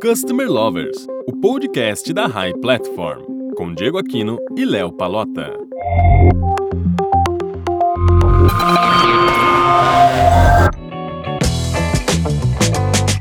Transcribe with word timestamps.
Customer 0.00 0.48
Lovers, 0.48 1.08
o 1.26 1.40
podcast 1.40 2.12
da 2.12 2.26
High 2.26 2.54
Platform, 2.60 3.52
com 3.56 3.74
Diego 3.74 3.98
Aquino 3.98 4.38
e 4.56 4.64
Léo 4.64 4.92
Palota. 4.92 5.52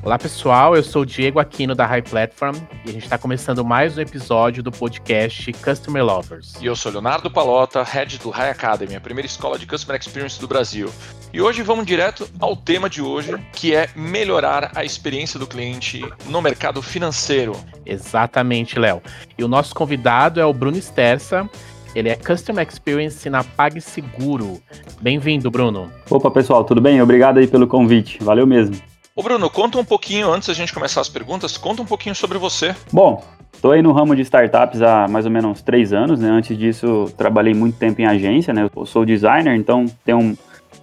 Olá 0.06 0.20
pessoal, 0.20 0.76
eu 0.76 0.84
sou 0.84 1.04
o 1.04 1.06
Diego 1.06 1.40
Aquino 1.40 1.74
da 1.74 1.86
High 1.86 2.02
Platform 2.02 2.58
e 2.86 2.90
a 2.90 2.92
gente 2.92 3.06
está 3.06 3.18
começando 3.18 3.64
mais 3.64 3.98
um 3.98 4.02
episódio 4.02 4.62
do 4.62 4.70
podcast 4.70 5.54
Customer 5.54 6.04
Lovers. 6.04 6.56
E 6.62 6.66
eu 6.66 6.76
sou 6.76 6.92
Leonardo 6.92 7.32
Palota, 7.32 7.82
head 7.84 8.20
do 8.20 8.30
High 8.30 8.50
Academy, 8.50 8.98
a 8.98 9.00
primeira 9.00 9.26
escola 9.26 9.58
de 9.58 9.66
Customer 9.66 9.98
Experience 9.98 10.42
do 10.42 10.46
Brasil. 10.46 10.90
E 11.32 11.42
hoje 11.42 11.64
vamos 11.64 11.86
direto 11.86 12.30
ao 12.38 12.54
tema 12.54 12.90
de 12.90 13.02
hoje, 13.02 13.34
que 13.54 13.74
é 13.74 13.88
melhorar 13.96 14.74
a 14.76 14.84
experiência 14.84 15.40
do 15.40 15.48
cliente 15.48 16.02
no 16.26 16.42
mercado 16.42 16.82
financeiro. 16.82 17.56
Exatamente, 17.86 18.78
Léo. 18.78 19.02
E 19.38 19.44
o 19.44 19.48
nosso 19.48 19.74
convidado 19.74 20.38
é 20.38 20.46
o 20.46 20.52
Bruno 20.52 20.76
Stersa. 20.82 21.50
Ele 21.96 22.10
é 22.10 22.16
Customer 22.18 22.68
Experience 22.68 23.30
na 23.30 23.42
PagSeguro. 23.42 24.62
Bem-vindo, 25.00 25.50
Bruno. 25.50 25.90
Opa, 26.10 26.30
pessoal, 26.30 26.66
tudo 26.66 26.82
bem? 26.82 27.02
Obrigado 27.02 27.38
aí 27.38 27.48
pelo 27.48 27.68
convite. 27.68 28.22
Valeu 28.22 28.46
mesmo. 28.46 28.76
Ô 29.16 29.22
Bruno, 29.22 29.48
conta 29.48 29.78
um 29.78 29.86
pouquinho, 29.86 30.34
antes 30.34 30.48
da 30.48 30.56
gente 30.56 30.74
começar 30.74 31.00
as 31.00 31.08
perguntas, 31.08 31.56
conta 31.56 31.84
um 31.84 31.86
pouquinho 31.86 32.16
sobre 32.16 32.40
você. 32.40 32.76
Bom, 32.92 33.24
estou 33.54 33.72
aí 33.72 33.80
no 33.80 33.92
ramo 33.92 34.16
de 34.16 34.24
startups 34.24 34.82
há 34.82 35.08
mais 35.08 35.24
ou 35.24 35.32
menos 35.32 35.62
três 35.62 35.94
anos, 35.94 36.20
né? 36.20 36.32
Antes 36.32 36.58
disso, 36.58 37.14
trabalhei 37.16 37.54
muito 37.54 37.78
tempo 37.78 38.02
em 38.02 38.08
agência, 38.08 38.52
né? 38.52 38.68
Eu 38.76 38.86
sou 38.88 39.06
designer, 39.06 39.56
então 39.56 39.86
tenho 40.04 40.18
um, 40.18 40.38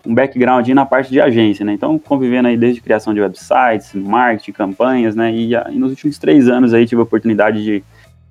um 0.06 0.14
background 0.14 0.68
na 0.68 0.86
parte 0.86 1.10
de 1.10 1.20
agência, 1.20 1.64
né? 1.64 1.72
Então, 1.72 1.98
convivendo 1.98 2.46
aí 2.46 2.56
desde 2.56 2.80
criação 2.80 3.12
de 3.12 3.20
websites, 3.20 3.92
marketing, 3.94 4.52
campanhas, 4.52 5.16
né? 5.16 5.32
E, 5.32 5.52
e 5.52 5.76
nos 5.76 5.90
últimos 5.90 6.16
três 6.16 6.46
anos 6.46 6.72
aí 6.72 6.86
tive 6.86 7.00
a 7.00 7.04
oportunidade 7.04 7.64
de 7.64 7.82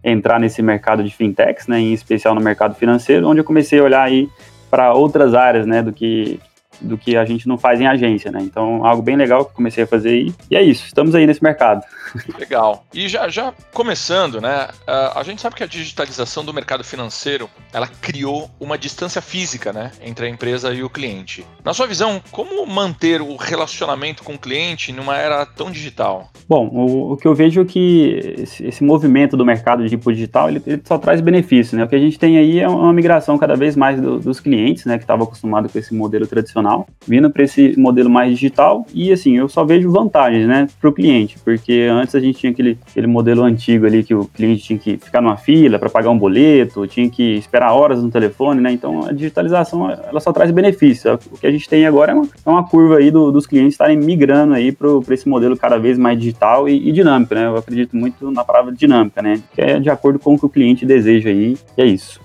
entrar 0.02 0.40
nesse 0.40 0.62
mercado 0.62 1.04
de 1.04 1.13
fintechs, 1.13 1.68
né? 1.68 1.77
Em 1.77 1.91
especial 1.91 2.34
no 2.34 2.40
mercado 2.40 2.73
financeiro, 2.73 3.27
onde 3.27 3.41
eu 3.41 3.45
comecei 3.45 3.79
a 3.79 3.84
olhar 3.84 4.04
aí 4.04 4.29
para 4.71 4.93
outras 4.93 5.34
áreas, 5.34 5.66
né? 5.66 5.84
Do 5.84 5.91
que 5.91 6.40
do 6.82 6.98
que 6.98 7.16
a 7.16 7.26
gente 7.26 7.48
não 7.48 7.58
faz 7.58 7.80
em 7.80 7.88
agência, 7.88 8.32
né? 8.32 8.40
Então, 8.41 8.85
algo 8.85 9.02
bem 9.02 9.16
legal 9.16 9.46
que 9.46 9.54
comecei 9.54 9.84
a 9.84 9.88
fazer 9.88 10.10
aí. 10.10 10.34
E 10.49 10.55
é 10.55 10.62
isso, 10.62 10.85
estamos 10.85 11.16
aí 11.16 11.26
nesse 11.26 11.44
mercado. 11.44 11.84
Legal. 12.40 12.84
E 12.94 13.08
já, 13.08 13.30
já 13.30 13.54
começando, 13.74 14.41
né? 14.41 14.68
A 14.88 15.22
gente 15.24 15.41
sabe 15.41 15.55
que 15.55 15.63
a 15.63 15.68
digitalização 15.68 16.44
do 16.44 16.54
mercado 16.54 16.84
financeiro, 16.84 17.50
ela 17.72 17.88
criou 17.88 18.50
uma 18.60 18.77
distância 18.77 19.22
física, 19.22 19.72
né? 19.72 19.91
Entre 20.02 20.26
a 20.26 20.30
empresa 20.30 20.74
e 20.74 20.84
o 20.84 20.90
cliente. 20.90 21.46
Na 21.63 21.74
sua 21.74 21.88
visão, 21.88 22.22
como 22.32 22.66
manter 22.66 23.22
o 23.22 23.35
relacionamento 23.35 24.24
com 24.24 24.34
o 24.34 24.40
cliente 24.40 24.91
numa 24.91 25.18
era 25.18 25.46
tão 25.46 25.72
digital? 25.72 26.30
Bom, 26.48 26.68
o, 26.68 27.13
o 27.13 27.18
que 27.18 27.27
eu 27.27 27.35
vejo 27.35 27.62
é 27.62 27.66
que 27.66 28.35
esse, 28.38 28.66
esse, 28.66 28.84
movimento 28.84 29.38
do 29.38 29.46
mercado 29.46 29.84
de 29.84 29.90
tipo 29.90 30.12
digital, 30.12 30.50
ele, 30.50 30.62
ele, 30.66 30.82
só 30.84 30.98
traz 30.98 31.22
benefícios, 31.22 31.74
né? 31.74 31.84
O 31.84 31.88
que 31.88 31.96
a 31.96 32.00
gente 32.00 32.18
tem 32.18 32.38
aí 32.38 32.60
é 32.60 32.68
uma 32.68 32.94
migração 32.94 33.38
cada 33.38 33.55
vez 33.55 33.76
mais 33.76 34.02
do, 34.02 34.20
dos 34.20 34.40
clientes, 34.40 34.85
né? 34.85 34.98
Que 34.98 35.04
estavam 35.04 35.26
acostumados 35.26 35.72
com 35.72 35.77
esse 35.77 35.94
modelo 35.94 36.26
tradicional 36.26 36.68
tradicional, 36.70 36.87
vindo 37.07 37.29
para 37.29 37.43
esse 37.43 37.77
modelo 37.77 38.09
mais 38.09 38.31
digital. 38.31 38.85
E 38.93 39.12
assim, 39.12 39.37
eu 39.37 39.49
só 39.49 39.65
vejo 39.65 39.91
vantagens, 39.91 40.48
né, 40.48 40.67
para 40.79 40.89
o 40.89 40.93
cliente, 40.93 41.37
porque 41.43 41.87
antes 41.91 42.13
a 42.13 42.20
gente 42.20 42.37
tinha 42.37 42.51
aquele, 42.51 42.77
aquele 42.87 43.07
modelo 43.07 43.43
antigo 43.43 43.85
ali 43.85 44.03
que 44.03 44.13
o 44.13 44.26
cliente 44.26 44.63
tinha 44.63 44.79
que 44.79 44.98
ficar 44.98 45.21
numa 45.21 45.37
fila 45.37 45.79
para 45.79 45.89
pagar 45.89 46.09
um 46.09 46.17
boleto, 46.17 46.85
tinha 46.87 47.09
que 47.09 47.35
esperar 47.35 47.73
horas 47.73 48.03
no 48.03 48.11
telefone, 48.11 48.61
né? 48.61 48.71
Então 48.71 49.05
a 49.05 49.11
digitalização 49.11 49.89
ela 49.89 50.20
só 50.20 50.31
traz 50.31 50.51
benefícios. 50.51 51.20
O 51.31 51.37
que 51.37 51.48
a 51.48 51.51
gente 51.51 51.67
tem 51.67 51.85
agora 51.85 52.11
é 52.11 52.15
uma, 52.15 52.27
é 52.45 52.49
uma 52.49 52.67
curva 52.67 52.98
aí 52.98 53.09
do, 53.09 53.31
dos 53.31 53.48
clientes 53.48 53.73
estarem 53.73 53.98
migrando 53.98 54.54
aí 54.54 54.71
para 54.71 55.13
esse 55.13 55.27
modelo 55.27 55.57
cada 55.57 55.77
vez 55.77 55.98
mais 55.98 56.17
digital 56.20 56.70
e, 56.70 56.89
e, 56.89 56.91
dinâmico, 56.91 57.33
né? 57.33 57.48
Eu 57.48 57.57
acredito 57.57 57.95
muito 57.95 58.29
na 58.31 58.43
palavra 58.43 58.71
dinâmica, 58.71 59.21
né? 59.21 59.41
Que 59.54 59.61
é 59.61 59.79
de 59.79 59.89
acordo 59.89 60.20
com 60.20 60.35
o 60.35 60.39
que 60.39 60.45
o 60.45 60.49
cliente 60.49 60.85
deseja 60.85 61.29
aí. 61.29 61.57
E 61.77 61.81
é 61.81 61.85
isso. 61.85 62.20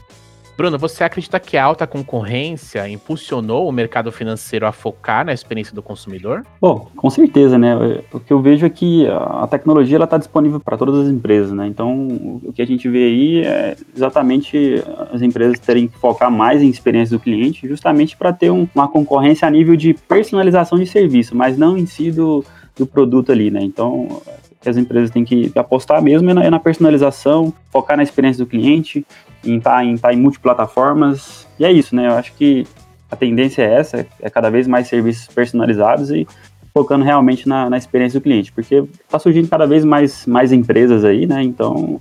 Bruno, 0.56 0.78
você 0.78 1.02
acredita 1.02 1.40
que 1.40 1.56
a 1.56 1.64
alta 1.64 1.86
concorrência 1.86 2.88
impulsionou 2.88 3.68
o 3.68 3.72
mercado 3.72 4.12
financeiro 4.12 4.66
a 4.66 4.72
focar 4.72 5.24
na 5.24 5.32
experiência 5.32 5.74
do 5.74 5.82
consumidor? 5.82 6.44
Bom, 6.60 6.88
com 6.96 7.10
certeza, 7.10 7.58
né? 7.58 7.74
O 8.12 8.20
que 8.20 8.32
eu 8.32 8.40
vejo 8.40 8.64
é 8.64 8.70
que 8.70 9.06
a 9.08 9.46
tecnologia 9.48 9.98
está 10.02 10.16
disponível 10.16 10.60
para 10.60 10.76
todas 10.76 11.06
as 11.06 11.08
empresas, 11.08 11.52
né? 11.52 11.66
Então, 11.66 12.08
o 12.42 12.52
que 12.52 12.62
a 12.62 12.66
gente 12.66 12.88
vê 12.88 13.04
aí 13.04 13.44
é 13.44 13.76
exatamente 13.94 14.82
as 15.12 15.22
empresas 15.22 15.58
terem 15.58 15.88
que 15.88 15.98
focar 15.98 16.30
mais 16.30 16.62
em 16.62 16.68
experiência 16.68 17.16
do 17.16 17.22
cliente, 17.22 17.66
justamente 17.66 18.16
para 18.16 18.32
ter 18.32 18.50
um, 18.50 18.68
uma 18.74 18.86
concorrência 18.86 19.48
a 19.48 19.50
nível 19.50 19.74
de 19.74 19.94
personalização 19.94 20.78
de 20.78 20.86
serviço, 20.86 21.36
mas 21.36 21.58
não 21.58 21.76
em 21.76 21.86
si 21.86 22.12
do, 22.12 22.44
do 22.76 22.86
produto 22.86 23.32
ali, 23.32 23.50
né? 23.50 23.60
Então, 23.62 24.22
as 24.68 24.76
empresas 24.76 25.10
têm 25.10 25.24
que 25.24 25.52
apostar 25.54 26.02
mesmo 26.02 26.30
é 26.30 26.34
na, 26.34 26.44
é 26.44 26.50
na 26.50 26.58
personalização, 26.58 27.52
focar 27.70 27.96
na 27.96 28.02
experiência 28.02 28.44
do 28.44 28.48
cliente, 28.48 29.06
em 29.44 29.58
estar 29.58 29.76
tá, 29.76 29.84
em, 29.84 29.96
tá 29.96 30.12
em 30.12 30.16
multiplataformas. 30.16 31.46
E 31.58 31.64
é 31.64 31.72
isso, 31.72 31.94
né? 31.94 32.06
Eu 32.08 32.12
acho 32.12 32.32
que 32.34 32.66
a 33.10 33.16
tendência 33.16 33.62
é 33.62 33.74
essa, 33.74 34.06
é 34.20 34.30
cada 34.30 34.50
vez 34.50 34.66
mais 34.66 34.88
serviços 34.88 35.26
personalizados 35.28 36.10
e 36.10 36.26
focando 36.72 37.04
realmente 37.04 37.48
na, 37.48 37.70
na 37.70 37.78
experiência 37.78 38.18
do 38.18 38.22
cliente, 38.22 38.50
porque 38.52 38.84
está 39.04 39.18
surgindo 39.18 39.48
cada 39.48 39.66
vez 39.66 39.84
mais, 39.84 40.26
mais 40.26 40.52
empresas 40.52 41.04
aí, 41.04 41.24
né? 41.24 41.42
Então, 41.42 42.00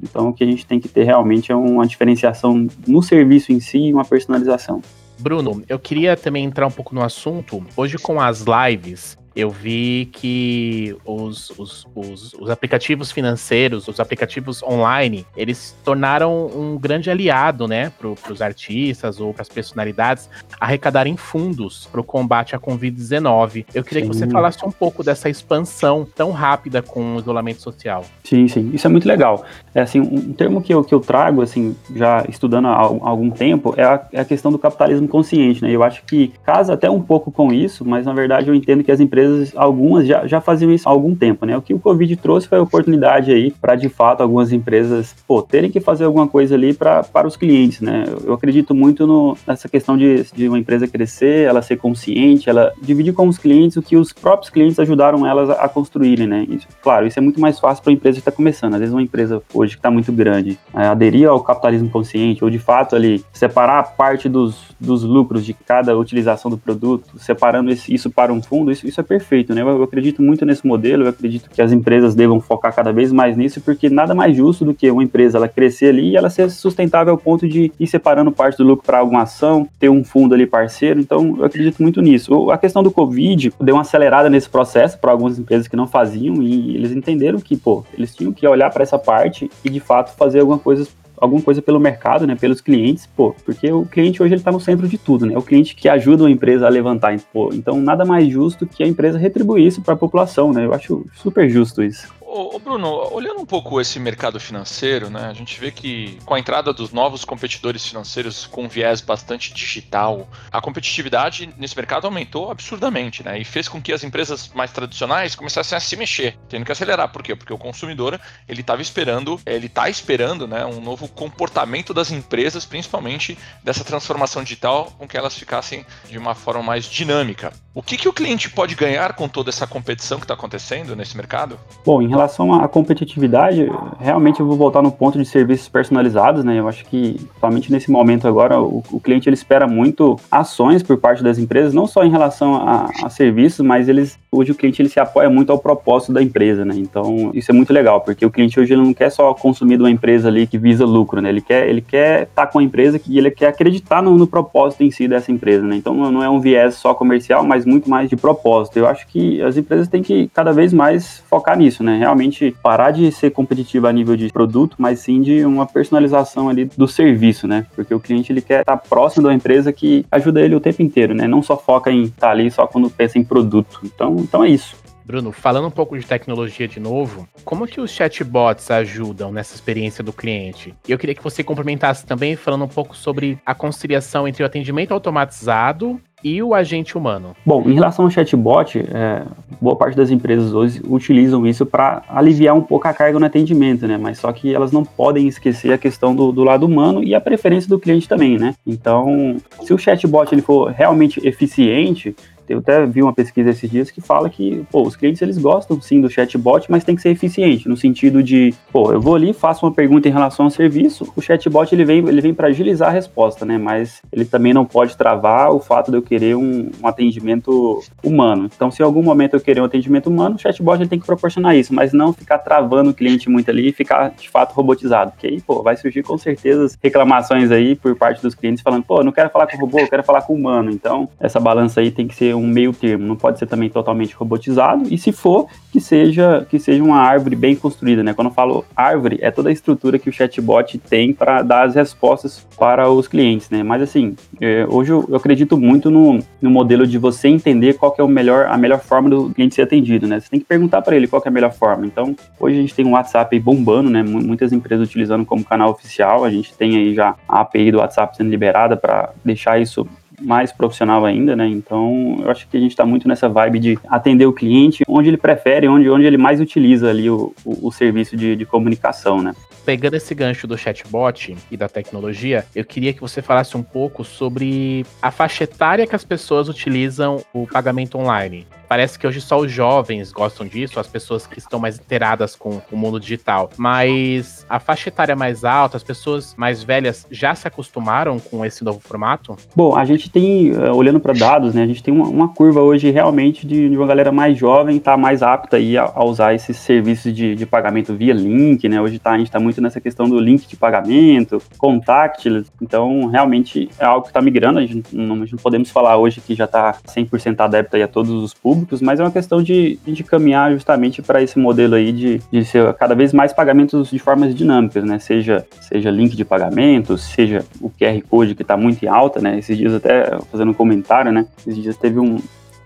então 0.00 0.28
o 0.28 0.32
que 0.32 0.44
a 0.44 0.46
gente 0.46 0.64
tem 0.64 0.78
que 0.78 0.88
ter 0.88 1.02
realmente 1.02 1.50
é 1.50 1.56
uma 1.56 1.84
diferenciação 1.86 2.68
no 2.86 3.02
serviço 3.02 3.52
em 3.52 3.58
si 3.58 3.78
e 3.78 3.92
uma 3.92 4.04
personalização. 4.04 4.80
Bruno, 5.18 5.62
eu 5.68 5.78
queria 5.78 6.16
também 6.16 6.44
entrar 6.44 6.66
um 6.66 6.70
pouco 6.70 6.94
no 6.94 7.02
assunto. 7.02 7.64
Hoje 7.76 7.98
com 7.98 8.20
as 8.20 8.44
lives, 8.44 9.16
eu 9.34 9.50
vi 9.50 10.08
que 10.12 10.96
os, 11.04 11.50
os, 11.58 11.86
os, 11.94 12.34
os, 12.34 12.50
aplicativos 12.50 13.10
financeiros, 13.10 13.88
os 13.88 13.98
aplicativos 13.98 14.62
online, 14.62 15.26
eles 15.36 15.76
tornaram 15.84 16.46
um 16.46 16.78
grande 16.78 17.10
aliado, 17.10 17.66
né, 17.66 17.90
para 17.98 18.32
os 18.32 18.40
artistas 18.40 19.20
ou 19.20 19.32
para 19.32 19.42
as 19.42 19.48
personalidades 19.48 20.28
arrecadarem 20.60 21.16
fundos 21.16 21.88
para 21.90 22.00
o 22.00 22.04
combate 22.04 22.54
à 22.54 22.58
Covid-19. 22.58 23.66
Eu 23.74 23.82
queria 23.82 24.04
sim. 24.04 24.10
que 24.10 24.16
você 24.16 24.28
falasse 24.28 24.64
um 24.64 24.70
pouco 24.70 25.02
dessa 25.02 25.28
expansão 25.28 26.06
tão 26.14 26.30
rápida 26.30 26.80
com 26.82 27.16
o 27.16 27.18
isolamento 27.18 27.60
social. 27.60 28.04
Sim, 28.22 28.46
sim, 28.46 28.70
isso 28.72 28.86
é 28.86 28.90
muito 28.90 29.08
legal. 29.08 29.44
É 29.74 29.80
assim, 29.80 30.00
um 30.00 30.32
termo 30.32 30.62
que 30.62 30.72
eu, 30.72 30.84
que 30.84 30.94
eu 30.94 31.00
trago, 31.00 31.42
assim, 31.42 31.74
já 31.94 32.24
estudando 32.28 32.68
há 32.68 32.76
algum 32.76 33.30
tempo, 33.30 33.74
é 33.76 33.82
a, 33.82 34.06
é 34.12 34.20
a 34.20 34.24
questão 34.24 34.52
do 34.52 34.58
capitalismo 34.58 35.08
consciente, 35.08 35.62
né? 35.62 35.70
Eu 35.70 35.82
acho 35.82 36.04
que 36.04 36.32
casa 36.44 36.74
até 36.74 36.88
um 36.88 37.02
pouco 37.02 37.32
com 37.32 37.52
isso, 37.52 37.84
mas 37.84 38.06
na 38.06 38.12
verdade 38.12 38.48
eu 38.48 38.54
entendo 38.54 38.84
que 38.84 38.92
as 38.92 39.00
empresas 39.00 39.23
empresas, 39.24 39.52
algumas 39.56 40.06
já, 40.06 40.26
já 40.26 40.40
faziam 40.40 40.72
isso 40.72 40.88
há 40.88 40.92
algum 40.92 41.14
tempo, 41.14 41.46
né? 41.46 41.56
O 41.56 41.62
que 41.62 41.74
o 41.74 41.78
Covid 41.78 42.14
trouxe 42.16 42.48
foi 42.48 42.58
a 42.58 42.62
oportunidade 42.62 43.32
aí 43.32 43.50
para, 43.50 43.74
de 43.74 43.88
fato, 43.88 44.22
algumas 44.22 44.52
empresas, 44.52 45.14
pô, 45.26 45.42
terem 45.42 45.70
que 45.70 45.80
fazer 45.80 46.04
alguma 46.04 46.28
coisa 46.28 46.54
ali 46.54 46.74
pra, 46.74 47.02
para 47.02 47.26
os 47.26 47.36
clientes, 47.36 47.80
né? 47.80 48.04
Eu 48.24 48.34
acredito 48.34 48.74
muito 48.74 49.06
no, 49.06 49.36
nessa 49.46 49.68
questão 49.68 49.96
de, 49.96 50.24
de 50.34 50.48
uma 50.48 50.58
empresa 50.58 50.86
crescer, 50.86 51.48
ela 51.48 51.62
ser 51.62 51.76
consciente, 51.76 52.48
ela 52.48 52.72
dividir 52.82 53.12
com 53.12 53.26
os 53.28 53.38
clientes 53.38 53.76
o 53.76 53.82
que 53.82 53.96
os 53.96 54.12
próprios 54.12 54.50
clientes 54.50 54.78
ajudaram 54.78 55.26
elas 55.26 55.50
a, 55.50 55.64
a 55.64 55.68
construírem, 55.68 56.26
né? 56.26 56.46
Claro, 56.82 57.06
isso 57.06 57.18
é 57.18 57.22
muito 57.22 57.40
mais 57.40 57.58
fácil 57.58 57.82
para 57.82 57.92
a 57.92 57.94
empresa 57.94 58.16
que 58.16 58.20
está 58.20 58.32
começando. 58.32 58.74
Às 58.74 58.80
vezes 58.80 58.94
uma 58.94 59.02
empresa 59.02 59.42
hoje 59.52 59.72
que 59.72 59.78
está 59.78 59.90
muito 59.90 60.12
grande 60.12 60.58
é, 60.74 60.86
aderir 60.86 61.28
ao 61.28 61.40
capitalismo 61.40 61.90
consciente 61.90 62.44
ou, 62.44 62.50
de 62.50 62.58
fato, 62.58 62.94
ali, 62.94 63.24
separar 63.32 63.82
parte 63.96 64.28
dos, 64.28 64.74
dos 64.78 65.02
lucros 65.02 65.44
de 65.44 65.54
cada 65.54 65.96
utilização 65.96 66.50
do 66.50 66.58
produto, 66.58 67.18
separando 67.18 67.70
esse, 67.70 67.92
isso 67.92 68.10
para 68.10 68.32
um 68.32 68.42
fundo, 68.42 68.70
isso, 68.70 68.86
isso 68.86 69.00
é 69.00 69.04
perfeito, 69.14 69.54
né? 69.54 69.62
Eu, 69.62 69.68
eu, 69.68 69.82
acredito 69.84 70.20
muito 70.20 70.44
nesse 70.44 70.66
modelo, 70.66 71.04
eu 71.04 71.08
acredito 71.08 71.48
que 71.48 71.62
as 71.62 71.72
empresas 71.72 72.14
devam 72.14 72.40
focar 72.40 72.74
cada 72.74 72.92
vez 72.92 73.12
mais 73.12 73.36
nisso, 73.36 73.60
porque 73.60 73.88
nada 73.88 74.14
mais 74.14 74.36
justo 74.36 74.64
do 74.64 74.74
que 74.74 74.90
uma 74.90 75.04
empresa 75.04 75.38
ela 75.38 75.48
crescer 75.48 75.90
ali 75.90 76.10
e 76.10 76.16
ela 76.16 76.28
ser 76.28 76.50
sustentável 76.50 77.12
ao 77.12 77.18
ponto 77.18 77.48
de 77.48 77.72
ir 77.78 77.86
separando 77.86 78.32
parte 78.32 78.58
do 78.58 78.64
lucro 78.64 78.84
para 78.84 78.98
alguma 78.98 79.22
ação, 79.22 79.68
ter 79.78 79.88
um 79.88 80.02
fundo 80.02 80.34
ali 80.34 80.46
parceiro. 80.46 80.98
Então, 80.98 81.36
eu 81.38 81.44
acredito 81.44 81.80
muito 81.80 82.02
nisso. 82.02 82.50
A 82.50 82.58
questão 82.58 82.82
do 82.82 82.90
Covid 82.90 83.52
deu 83.60 83.76
uma 83.76 83.82
acelerada 83.82 84.28
nesse 84.28 84.48
processo 84.48 84.98
para 84.98 85.12
algumas 85.12 85.38
empresas 85.38 85.68
que 85.68 85.76
não 85.76 85.86
faziam 85.86 86.42
e 86.42 86.74
eles 86.74 86.90
entenderam 86.90 87.38
que, 87.38 87.56
pô, 87.56 87.84
eles 87.96 88.14
tinham 88.14 88.32
que 88.32 88.46
olhar 88.46 88.70
para 88.70 88.82
essa 88.82 88.98
parte 88.98 89.48
e 89.64 89.70
de 89.70 89.80
fato 89.80 90.16
fazer 90.16 90.40
alguma 90.40 90.58
coisa 90.58 90.86
alguma 91.16 91.42
coisa 91.42 91.62
pelo 91.62 91.80
mercado, 91.80 92.26
né, 92.26 92.34
pelos 92.34 92.60
clientes, 92.60 93.06
pô, 93.06 93.34
porque 93.44 93.70
o 93.72 93.84
cliente 93.84 94.22
hoje 94.22 94.34
ele 94.34 94.40
está 94.40 94.52
no 94.52 94.60
centro 94.60 94.88
de 94.88 94.98
tudo, 94.98 95.26
né, 95.26 95.34
é 95.34 95.38
o 95.38 95.42
cliente 95.42 95.74
que 95.74 95.88
ajuda 95.88 96.26
a 96.26 96.30
empresa 96.30 96.66
a 96.66 96.70
levantar, 96.70 97.18
pô, 97.32 97.50
então 97.52 97.80
nada 97.80 98.04
mais 98.04 98.28
justo 98.28 98.66
que 98.66 98.82
a 98.82 98.86
empresa 98.86 99.18
retribuir 99.18 99.66
isso 99.66 99.82
para 99.82 99.94
a 99.94 99.96
população, 99.96 100.52
né, 100.52 100.64
eu 100.64 100.74
acho 100.74 101.06
super 101.14 101.48
justo 101.48 101.82
isso. 101.82 102.12
Ô, 102.36 102.58
Bruno, 102.58 102.88
olhando 103.12 103.40
um 103.40 103.46
pouco 103.46 103.80
esse 103.80 104.00
mercado 104.00 104.40
financeiro, 104.40 105.08
né, 105.08 105.26
a 105.26 105.32
gente 105.32 105.60
vê 105.60 105.70
que 105.70 106.18
com 106.24 106.34
a 106.34 106.38
entrada 106.40 106.72
dos 106.72 106.90
novos 106.90 107.24
competidores 107.24 107.86
financeiros 107.86 108.44
com 108.44 108.68
viés 108.68 109.00
bastante 109.00 109.54
digital, 109.54 110.28
a 110.50 110.60
competitividade 110.60 111.54
nesse 111.56 111.76
mercado 111.76 112.06
aumentou 112.06 112.50
absurdamente, 112.50 113.22
né, 113.22 113.38
e 113.38 113.44
fez 113.44 113.68
com 113.68 113.80
que 113.80 113.92
as 113.92 114.02
empresas 114.02 114.50
mais 114.52 114.72
tradicionais 114.72 115.36
começassem 115.36 115.78
a 115.78 115.80
se 115.80 115.94
mexer, 115.94 116.36
tendo 116.48 116.64
que 116.64 116.72
acelerar. 116.72 117.12
Por 117.12 117.22
quê? 117.22 117.36
Porque 117.36 117.52
o 117.52 117.56
consumidor 117.56 118.20
ele 118.48 118.62
estava 118.62 118.82
esperando, 118.82 119.40
ele 119.46 119.66
está 119.66 119.88
esperando, 119.88 120.48
né, 120.48 120.66
um 120.66 120.80
novo 120.80 121.06
comportamento 121.06 121.94
das 121.94 122.10
empresas, 122.10 122.66
principalmente 122.66 123.38
dessa 123.62 123.84
transformação 123.84 124.42
digital, 124.42 124.92
com 124.98 125.06
que 125.06 125.16
elas 125.16 125.38
ficassem 125.38 125.86
de 126.10 126.18
uma 126.18 126.34
forma 126.34 126.64
mais 126.64 126.86
dinâmica. 126.86 127.52
O 127.74 127.82
que, 127.82 127.96
que 127.96 128.08
o 128.08 128.12
cliente 128.12 128.48
pode 128.48 128.76
ganhar 128.76 129.14
com 129.14 129.28
toda 129.28 129.50
essa 129.50 129.66
competição 129.66 130.18
que 130.18 130.24
está 130.24 130.34
acontecendo 130.34 130.94
nesse 130.94 131.16
mercado? 131.16 131.58
Bom, 131.84 132.00
em 132.00 132.06
relação 132.06 132.54
à 132.54 132.68
competitividade, 132.68 133.68
realmente 133.98 134.38
eu 134.38 134.46
vou 134.46 134.56
voltar 134.56 134.80
no 134.80 134.92
ponto 134.92 135.18
de 135.18 135.24
serviços 135.24 135.68
personalizados, 135.68 136.44
né? 136.44 136.60
Eu 136.60 136.68
acho 136.68 136.84
que, 136.84 137.16
somente 137.40 137.72
nesse 137.72 137.90
momento 137.90 138.28
agora, 138.28 138.60
o, 138.60 138.80
o 138.92 139.00
cliente 139.00 139.28
ele 139.28 139.34
espera 139.34 139.66
muito 139.66 140.16
ações 140.30 140.84
por 140.84 140.98
parte 140.98 141.20
das 141.20 141.36
empresas, 141.36 141.74
não 141.74 141.88
só 141.88 142.04
em 142.04 142.10
relação 142.10 142.54
a, 142.54 142.88
a 143.02 143.10
serviços, 143.10 143.66
mas 143.66 143.88
eles 143.88 144.16
hoje 144.34 144.50
o 144.50 144.54
cliente 144.54 144.82
ele 144.82 144.88
se 144.88 144.98
apoia 144.98 145.30
muito 145.30 145.50
ao 145.52 145.58
propósito 145.58 146.12
da 146.12 146.22
empresa, 146.22 146.64
né? 146.64 146.74
Então 146.76 147.30
isso 147.32 147.50
é 147.50 147.54
muito 147.54 147.72
legal, 147.72 148.00
porque 148.00 148.26
o 148.26 148.30
cliente 148.30 148.58
hoje 148.58 148.72
ele 148.72 148.82
não 148.82 148.92
quer 148.92 149.10
só 149.10 149.32
consumir 149.32 149.76
de 149.76 149.82
uma 149.82 149.90
empresa 149.90 150.28
ali 150.28 150.46
que 150.46 150.58
visa 150.58 150.84
lucro, 150.84 151.20
né? 151.20 151.28
Ele 151.28 151.40
quer 151.40 151.68
ele 151.68 151.80
quer 151.80 152.24
estar 152.24 152.46
tá 152.46 152.52
com 152.52 152.58
a 152.58 152.62
empresa 152.62 152.98
que 152.98 153.16
ele 153.16 153.30
quer 153.30 153.48
acreditar 153.48 154.02
no, 154.02 154.16
no, 154.16 154.26
propósito 154.26 154.82
em 154.82 154.90
si 154.90 155.06
dessa 155.06 155.30
empresa, 155.30 155.64
né? 155.64 155.76
Então 155.76 155.94
não 155.94 156.22
é 156.22 156.28
um 156.28 156.40
viés 156.40 156.74
só 156.74 156.92
comercial, 156.94 157.44
mas 157.44 157.63
muito 157.64 157.88
mais 157.88 158.08
de 158.08 158.16
propósito. 158.16 158.78
Eu 158.78 158.86
acho 158.86 159.06
que 159.06 159.40
as 159.42 159.56
empresas 159.56 159.88
têm 159.88 160.02
que 160.02 160.28
cada 160.34 160.52
vez 160.52 160.72
mais 160.72 161.22
focar 161.28 161.56
nisso, 161.56 161.82
né? 161.82 161.98
Realmente 161.98 162.54
parar 162.62 162.90
de 162.90 163.10
ser 163.12 163.30
competitiva 163.30 163.88
a 163.88 163.92
nível 163.92 164.16
de 164.16 164.28
produto, 164.32 164.76
mas 164.78 165.00
sim 165.00 165.20
de 165.20 165.44
uma 165.44 165.66
personalização 165.66 166.48
ali 166.48 166.64
do 166.64 166.88
serviço, 166.88 167.46
né? 167.46 167.66
Porque 167.74 167.94
o 167.94 168.00
cliente 168.00 168.32
ele 168.32 168.40
quer 168.40 168.60
estar 168.60 168.76
próximo 168.76 169.26
da 169.26 169.34
empresa 169.34 169.72
que 169.72 170.04
ajuda 170.10 170.40
ele 170.40 170.54
o 170.54 170.60
tempo 170.60 170.82
inteiro, 170.82 171.14
né? 171.14 171.26
Não 171.26 171.42
só 171.42 171.56
foca 171.56 171.90
em 171.90 172.04
estar 172.04 172.30
ali 172.30 172.50
só 172.50 172.66
quando 172.66 172.90
pensa 172.90 173.18
em 173.18 173.24
produto. 173.24 173.80
Então 173.84 174.16
então 174.18 174.44
é 174.44 174.48
isso. 174.48 174.76
Bruno, 175.04 175.32
falando 175.32 175.68
um 175.68 175.70
pouco 175.70 175.98
de 175.98 176.06
tecnologia 176.06 176.66
de 176.66 176.80
novo, 176.80 177.28
como 177.44 177.66
que 177.66 177.78
os 177.78 177.90
chatbots 177.90 178.70
ajudam 178.70 179.30
nessa 179.30 179.54
experiência 179.54 180.02
do 180.02 180.14
cliente? 180.14 180.74
E 180.88 180.92
eu 180.92 180.98
queria 180.98 181.14
que 181.14 181.22
você 181.22 181.44
complementasse 181.44 182.06
também 182.06 182.36
falando 182.36 182.64
um 182.64 182.68
pouco 182.68 182.96
sobre 182.96 183.38
a 183.44 183.54
conciliação 183.54 184.26
entre 184.26 184.42
o 184.42 184.46
atendimento 184.46 184.94
automatizado 184.94 186.00
e 186.24 186.42
o 186.42 186.54
agente 186.54 186.96
humano? 186.96 187.36
Bom, 187.44 187.62
em 187.68 187.74
relação 187.74 188.06
ao 188.06 188.10
chatbot, 188.10 188.78
é, 188.78 189.22
boa 189.60 189.76
parte 189.76 189.94
das 189.94 190.10
empresas 190.10 190.54
hoje 190.54 190.80
utilizam 190.88 191.46
isso 191.46 191.66
para 191.66 192.02
aliviar 192.08 192.56
um 192.56 192.62
pouco 192.62 192.88
a 192.88 192.94
carga 192.94 193.18
no 193.18 193.26
atendimento, 193.26 193.86
né? 193.86 193.98
Mas 193.98 194.18
só 194.18 194.32
que 194.32 194.54
elas 194.54 194.72
não 194.72 194.84
podem 194.84 195.28
esquecer 195.28 195.72
a 195.72 195.78
questão 195.78 196.16
do, 196.16 196.32
do, 196.32 196.42
lado 196.42 196.64
humano 196.64 197.04
e 197.04 197.14
a 197.14 197.20
preferência 197.20 197.68
do 197.68 197.78
cliente 197.78 198.08
também, 198.08 198.38
né? 198.38 198.54
Então, 198.66 199.36
se 199.62 199.74
o 199.74 199.78
chatbot 199.78 200.32
ele 200.34 200.40
for 200.40 200.70
realmente 200.70 201.20
eficiente, 201.26 202.16
eu 202.48 202.58
até 202.58 202.84
vi 202.86 203.02
uma 203.02 203.12
pesquisa 203.12 203.50
esses 203.50 203.70
dias 203.70 203.90
que 203.90 204.00
fala 204.00 204.28
que, 204.28 204.64
pô, 204.70 204.82
os 204.82 204.96
clientes 204.96 205.22
eles 205.22 205.38
gostam 205.38 205.80
sim 205.80 206.00
do 206.00 206.10
chatbot, 206.10 206.70
mas 206.70 206.84
tem 206.84 206.94
que 206.94 207.02
ser 207.02 207.10
eficiente, 207.10 207.68
no 207.68 207.76
sentido 207.76 208.22
de, 208.22 208.54
pô, 208.72 208.92
eu 208.92 209.00
vou 209.00 209.14
ali, 209.14 209.32
faço 209.32 209.64
uma 209.64 209.72
pergunta 209.72 210.08
em 210.08 210.12
relação 210.12 210.46
ao 210.46 210.50
serviço, 210.50 211.12
o 211.16 211.20
chatbot 211.20 211.72
ele 211.74 211.84
vem, 211.84 211.98
ele 211.98 212.20
vem 212.20 212.34
para 212.34 212.48
agilizar 212.48 212.88
a 212.88 212.92
resposta, 212.92 213.44
né? 213.44 213.58
Mas 213.58 214.02
ele 214.12 214.24
também 214.24 214.52
não 214.52 214.64
pode 214.64 214.96
travar 214.96 215.50
o 215.52 215.60
fato 215.60 215.90
de 215.90 215.96
eu 215.96 216.02
querer 216.02 216.36
um, 216.36 216.70
um 216.82 216.86
atendimento 216.86 217.82
humano. 218.02 218.50
Então, 218.54 218.70
se 218.70 218.82
em 218.82 218.84
algum 218.84 219.02
momento 219.02 219.34
eu 219.34 219.40
querer 219.40 219.60
um 219.60 219.64
atendimento 219.64 220.08
humano, 220.08 220.36
o 220.36 220.38
chatbot 220.38 220.80
ele 220.80 220.88
tem 220.88 220.98
que 220.98 221.06
proporcionar 221.06 221.56
isso, 221.56 221.74
mas 221.74 221.92
não 221.92 222.12
ficar 222.12 222.38
travando 222.38 222.90
o 222.90 222.94
cliente 222.94 223.28
muito 223.28 223.50
ali 223.50 223.68
e 223.68 223.72
ficar 223.72 224.10
de 224.10 224.28
fato 224.28 224.52
robotizado, 224.52 225.12
porque 225.12 225.26
aí, 225.26 225.40
pô, 225.40 225.62
vai 225.62 225.76
surgir 225.76 226.02
com 226.02 226.16
certeza 226.18 226.76
reclamações 226.82 227.50
aí 227.50 227.74
por 227.74 227.96
parte 227.96 228.22
dos 228.22 228.34
clientes 228.34 228.62
falando, 228.62 228.84
pô, 228.84 229.02
não 229.02 229.12
quero 229.12 229.30
falar 229.30 229.46
com 229.46 229.56
o 229.56 229.60
robô, 229.60 229.80
eu 229.80 229.88
quero 229.88 230.02
falar 230.02 230.22
com 230.22 230.32
o 230.32 230.36
humano. 230.36 230.70
Então, 230.70 231.08
essa 231.20 231.40
balança 231.40 231.80
aí 231.80 231.90
tem 231.90 232.06
que 232.06 232.14
ser 232.14 232.33
um 232.34 232.46
meio 232.46 232.72
termo, 232.72 233.06
não 233.06 233.16
pode 233.16 233.38
ser 233.38 233.46
também 233.46 233.68
totalmente 233.68 234.14
robotizado, 234.14 234.84
e 234.92 234.98
se 234.98 235.12
for, 235.12 235.46
que 235.72 235.80
seja 235.80 236.46
que 236.48 236.58
seja 236.58 236.82
uma 236.82 236.98
árvore 236.98 237.36
bem 237.36 237.56
construída, 237.56 238.02
né? 238.02 238.14
Quando 238.14 238.28
eu 238.28 238.34
falo 238.34 238.64
árvore, 238.76 239.18
é 239.20 239.30
toda 239.30 239.48
a 239.48 239.52
estrutura 239.52 239.98
que 239.98 240.08
o 240.08 240.12
chatbot 240.12 240.78
tem 240.78 241.12
para 241.12 241.42
dar 241.42 241.64
as 241.64 241.74
respostas 241.74 242.46
para 242.58 242.88
os 242.90 243.08
clientes, 243.08 243.50
né? 243.50 243.62
Mas 243.62 243.82
assim, 243.82 244.14
é, 244.40 244.66
hoje 244.68 244.92
eu, 244.92 245.04
eu, 245.08 245.16
acredito 245.16 245.56
muito 245.56 245.90
no, 245.90 246.18
no 246.40 246.50
modelo 246.50 246.86
de 246.86 246.98
você 246.98 247.28
entender 247.28 247.74
qual 247.74 247.94
é 247.98 248.02
o 248.02 248.08
melhor, 248.08 248.46
a 248.46 248.56
melhor 248.56 248.80
forma 248.80 249.10
do 249.10 249.30
cliente 249.30 249.54
ser 249.54 249.62
atendido, 249.62 250.06
né? 250.06 250.20
Você 250.20 250.30
tem 250.30 250.40
que 250.40 250.46
perguntar 250.46 250.82
para 250.82 250.96
ele 250.96 251.06
qual 251.06 251.22
é 251.24 251.28
a 251.28 251.32
melhor 251.32 251.52
forma. 251.52 251.86
Então, 251.86 252.14
hoje 252.38 252.56
a 252.56 252.60
gente 252.60 252.74
tem 252.74 252.86
um 252.86 252.92
WhatsApp 252.92 253.38
bombando, 253.40 253.90
né? 253.90 254.02
Muitas 254.02 254.52
empresas 254.52 254.88
utilizando 254.88 255.24
como 255.24 255.44
canal 255.44 255.70
oficial, 255.70 256.24
a 256.24 256.30
gente 256.30 256.54
tem 256.54 256.76
aí 256.76 256.94
já 256.94 257.14
a 257.28 257.40
API 257.40 257.70
do 257.70 257.78
WhatsApp 257.78 258.16
sendo 258.16 258.30
liberada 258.30 258.76
para 258.76 259.10
deixar 259.24 259.60
isso 259.60 259.86
mais 260.20 260.52
profissional 260.52 261.04
ainda, 261.04 261.34
né? 261.36 261.46
Então, 261.46 262.18
eu 262.20 262.30
acho 262.30 262.46
que 262.48 262.56
a 262.56 262.60
gente 262.60 262.70
está 262.70 262.84
muito 262.84 263.08
nessa 263.08 263.28
vibe 263.28 263.58
de 263.58 263.78
atender 263.88 264.26
o 264.26 264.32
cliente 264.32 264.84
onde 264.88 265.08
ele 265.08 265.16
prefere, 265.16 265.68
onde, 265.68 265.88
onde 265.88 266.06
ele 266.06 266.16
mais 266.16 266.40
utiliza 266.40 266.90
ali 266.90 267.08
o, 267.10 267.34
o, 267.44 267.68
o 267.68 267.72
serviço 267.72 268.16
de, 268.16 268.36
de 268.36 268.44
comunicação, 268.44 269.22
né? 269.22 269.34
Pegando 269.64 269.94
esse 269.94 270.14
gancho 270.14 270.46
do 270.46 270.58
chatbot 270.58 271.36
e 271.50 271.56
da 271.56 271.68
tecnologia, 271.68 272.44
eu 272.54 272.64
queria 272.64 272.92
que 272.92 273.00
você 273.00 273.22
falasse 273.22 273.56
um 273.56 273.62
pouco 273.62 274.04
sobre 274.04 274.84
a 275.00 275.10
faixa 275.10 275.44
etária 275.44 275.86
que 275.86 275.96
as 275.96 276.04
pessoas 276.04 276.48
utilizam 276.48 277.22
o 277.32 277.46
pagamento 277.46 277.98
online 277.98 278.46
parece 278.68 278.98
que 278.98 279.06
hoje 279.06 279.20
só 279.20 279.38
os 279.38 279.50
jovens 279.50 280.12
gostam 280.12 280.46
disso, 280.46 280.78
as 280.80 280.86
pessoas 280.86 281.26
que 281.26 281.38
estão 281.38 281.58
mais 281.58 281.78
inteiradas 281.78 282.34
com 282.36 282.60
o 282.70 282.76
mundo 282.76 282.98
digital. 283.00 283.50
Mas 283.56 284.44
a 284.48 284.58
faixa 284.58 284.88
etária 284.88 285.16
mais 285.16 285.44
alta, 285.44 285.76
as 285.76 285.82
pessoas 285.82 286.34
mais 286.36 286.62
velhas 286.62 287.06
já 287.10 287.34
se 287.34 287.46
acostumaram 287.46 288.18
com 288.18 288.44
esse 288.44 288.64
novo 288.64 288.80
formato? 288.80 289.36
Bom, 289.54 289.76
a 289.76 289.84
gente 289.84 290.10
tem, 290.10 290.50
eh, 290.50 290.70
olhando 290.72 291.00
para 291.00 291.12
dados, 291.12 291.54
né, 291.54 291.62
a 291.62 291.66
gente 291.66 291.82
tem 291.82 291.92
uma, 291.92 292.06
uma 292.06 292.28
curva 292.28 292.60
hoje 292.60 292.90
realmente 292.90 293.46
de, 293.46 293.68
de, 293.68 293.76
uma 293.76 293.86
galera 293.86 294.10
mais 294.10 294.36
jovem 294.38 294.78
tá 294.78 294.96
mais 294.96 295.22
apta 295.22 295.56
aí 295.56 295.76
a, 295.76 295.90
a 295.94 296.04
usar 296.04 296.34
esses 296.34 296.56
serviços 296.56 297.14
de, 297.14 297.34
de, 297.34 297.46
pagamento 297.46 297.94
via 297.94 298.12
link, 298.12 298.68
né? 298.68 298.80
Hoje 298.80 298.98
tá, 298.98 299.12
a 299.12 299.18
gente 299.18 299.28
está 299.28 299.38
muito 299.38 299.60
nessa 299.60 299.80
questão 299.80 300.08
do 300.08 300.18
link 300.18 300.46
de 300.46 300.56
pagamento, 300.56 301.40
contactless, 301.58 302.50
então 302.60 303.06
realmente 303.06 303.68
é 303.78 303.84
algo 303.84 304.02
que 304.02 304.08
está 304.08 304.20
migrando, 304.20 304.58
a 304.58 304.66
gente, 304.66 304.94
não, 304.94 305.16
a 305.16 305.18
gente 305.20 305.32
não 305.32 305.38
podemos 305.38 305.70
falar 305.70 305.96
hoje 305.96 306.20
que 306.20 306.34
já 306.34 306.44
está 306.44 306.76
100% 306.86 307.40
adepto 307.40 307.76
aí 307.76 307.82
a 307.82 307.88
todos 307.88 308.10
os 308.10 308.32
públicos, 308.32 308.53
públicos, 308.54 308.80
mas 308.80 309.00
é 309.00 309.02
uma 309.02 309.10
questão 309.10 309.42
de, 309.42 309.78
de 309.84 310.04
caminhar 310.04 310.52
justamente 310.52 311.02
para 311.02 311.22
esse 311.22 311.38
modelo 311.38 311.74
aí 311.74 311.90
de, 311.92 312.20
de 312.30 312.44
ser 312.44 312.72
cada 312.74 312.94
vez 312.94 313.12
mais 313.12 313.32
pagamentos 313.32 313.90
de 313.90 313.98
formas 313.98 314.34
dinâmicas, 314.34 314.84
né? 314.84 314.98
Seja, 314.98 315.44
seja 315.60 315.90
link 315.90 316.16
de 316.16 316.24
pagamento, 316.24 316.96
seja 316.96 317.44
o 317.60 317.68
QR 317.68 318.00
Code 318.08 318.34
que 318.34 318.42
está 318.42 318.56
muito 318.56 318.84
em 318.84 318.88
alta, 318.88 319.20
né? 319.20 319.38
Esses 319.38 319.56
dias 319.58 319.74
até 319.74 320.18
fazendo 320.30 320.52
um 320.52 320.54
comentário, 320.54 321.10
né? 321.10 321.26
Esses 321.38 321.60
dias 321.60 321.76
teve 321.76 321.98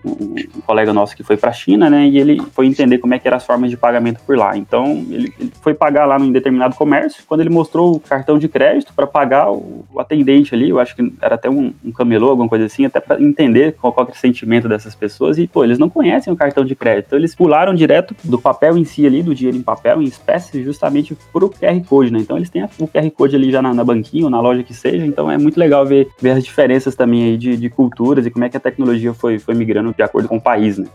um, 0.04 0.34
colega 0.66 0.92
nosso 0.92 1.16
que 1.16 1.22
foi 1.22 1.36
para 1.36 1.50
a 1.50 1.52
China, 1.52 1.90
né? 1.90 2.06
E 2.06 2.18
ele 2.18 2.40
foi 2.52 2.66
entender 2.66 2.98
como 2.98 3.14
é 3.14 3.18
que 3.18 3.26
eram 3.26 3.36
as 3.36 3.44
formas 3.44 3.70
de 3.70 3.76
pagamento 3.76 4.20
por 4.26 4.36
lá. 4.36 4.56
Então, 4.56 5.04
ele, 5.10 5.32
ele 5.38 5.52
foi 5.60 5.74
pagar 5.74 6.06
lá 6.06 6.18
num 6.18 6.30
determinado 6.30 6.74
comércio. 6.74 7.22
Quando 7.26 7.40
ele 7.40 7.50
mostrou 7.50 7.96
o 7.96 8.00
cartão 8.00 8.38
de 8.38 8.48
crédito 8.48 8.92
para 8.94 9.06
pagar 9.06 9.50
o, 9.50 9.84
o, 9.92 10.00
atendente 10.00 10.54
ali, 10.54 10.70
eu 10.70 10.78
acho 10.78 10.94
que 10.94 11.12
era 11.20 11.34
até 11.34 11.48
um, 11.50 11.72
um 11.84 11.92
camelô, 11.92 12.30
alguma 12.30 12.48
coisa 12.48 12.66
assim, 12.66 12.84
até 12.84 13.00
para 13.00 13.20
entender 13.20 13.76
qual, 13.80 13.92
qual 13.92 14.06
é 14.06 14.12
o 14.12 14.14
sentimento 14.14 14.68
dessas 14.68 14.94
pessoas. 14.94 15.38
E, 15.38 15.46
pô, 15.46 15.64
eles 15.64 15.78
não 15.78 15.88
conhecem 15.88 16.32
o 16.32 16.36
cartão 16.36 16.64
de 16.64 16.74
crédito. 16.74 17.06
Então, 17.08 17.18
eles 17.18 17.34
pularam 17.34 17.74
direto 17.74 18.14
do 18.24 18.38
papel 18.38 18.76
em 18.76 18.84
si 18.84 19.06
ali, 19.06 19.22
do 19.22 19.34
dinheiro 19.34 19.56
em 19.56 19.62
papel, 19.62 20.00
em 20.00 20.06
espécie, 20.06 20.62
justamente 20.62 21.16
pro 21.32 21.50
QR 21.50 21.80
Code, 21.86 22.12
né? 22.12 22.20
Então, 22.20 22.36
eles 22.36 22.50
têm 22.50 22.64
o 22.78 22.86
QR 22.86 23.10
Code 23.10 23.36
ali 23.36 23.50
já 23.50 23.62
na, 23.62 23.74
na 23.74 23.84
banquinha 23.84 24.24
ou 24.24 24.30
na 24.30 24.40
loja 24.40 24.62
que 24.62 24.74
seja. 24.74 25.04
Então, 25.04 25.30
é 25.30 25.38
muito 25.38 25.58
legal 25.58 25.84
ver, 25.84 26.08
ver 26.20 26.30
as 26.30 26.44
diferenças 26.44 26.94
também 26.94 27.24
aí 27.24 27.36
de, 27.36 27.56
de 27.56 27.70
culturas 27.70 28.26
e 28.26 28.30
como 28.30 28.44
é 28.44 28.48
que 28.48 28.56
a 28.56 28.60
tecnologia 28.60 29.12
foi, 29.12 29.38
foi 29.38 29.54
migrando 29.54 29.87
de 29.94 30.02
acordo 30.02 30.28
com 30.28 30.36
o 30.36 30.40
país, 30.40 30.78
né? 30.78 30.86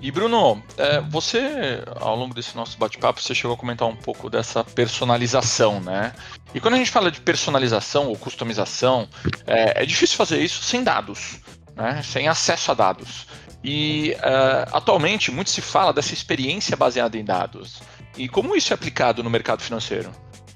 E 0.00 0.10
Bruno, 0.10 0.62
é, 0.78 1.00
você, 1.02 1.84
ao 2.00 2.16
longo 2.16 2.34
desse 2.34 2.56
nosso 2.56 2.78
bate-papo, 2.78 3.20
você 3.20 3.34
chegou 3.34 3.54
a 3.54 3.58
comentar 3.58 3.86
um 3.86 3.94
pouco 3.94 4.30
dessa 4.30 4.64
personalização, 4.64 5.78
né? 5.78 6.14
E 6.54 6.60
quando 6.60 6.74
a 6.74 6.76
gente 6.78 6.90
fala 6.90 7.10
de 7.10 7.20
personalização 7.20 8.08
ou 8.08 8.16
customização, 8.16 9.06
é, 9.46 9.82
é 9.82 9.86
difícil 9.86 10.16
fazer 10.16 10.40
isso 10.40 10.62
sem 10.62 10.82
dados, 10.82 11.40
né? 11.76 12.02
sem 12.02 12.28
acesso 12.28 12.70
a 12.70 12.74
dados. 12.74 13.26
E 13.62 14.16
uh, 14.18 14.74
atualmente 14.74 15.30
muito 15.30 15.50
se 15.50 15.60
fala 15.60 15.92
dessa 15.92 16.14
experiência 16.14 16.76
baseada 16.76 17.18
em 17.18 17.24
dados. 17.24 17.82
E 18.16 18.26
como 18.26 18.56
isso 18.56 18.72
é 18.72 18.74
aplicado 18.74 19.22
no 19.22 19.28
mercado 19.28 19.60
financeiro? 19.62 20.10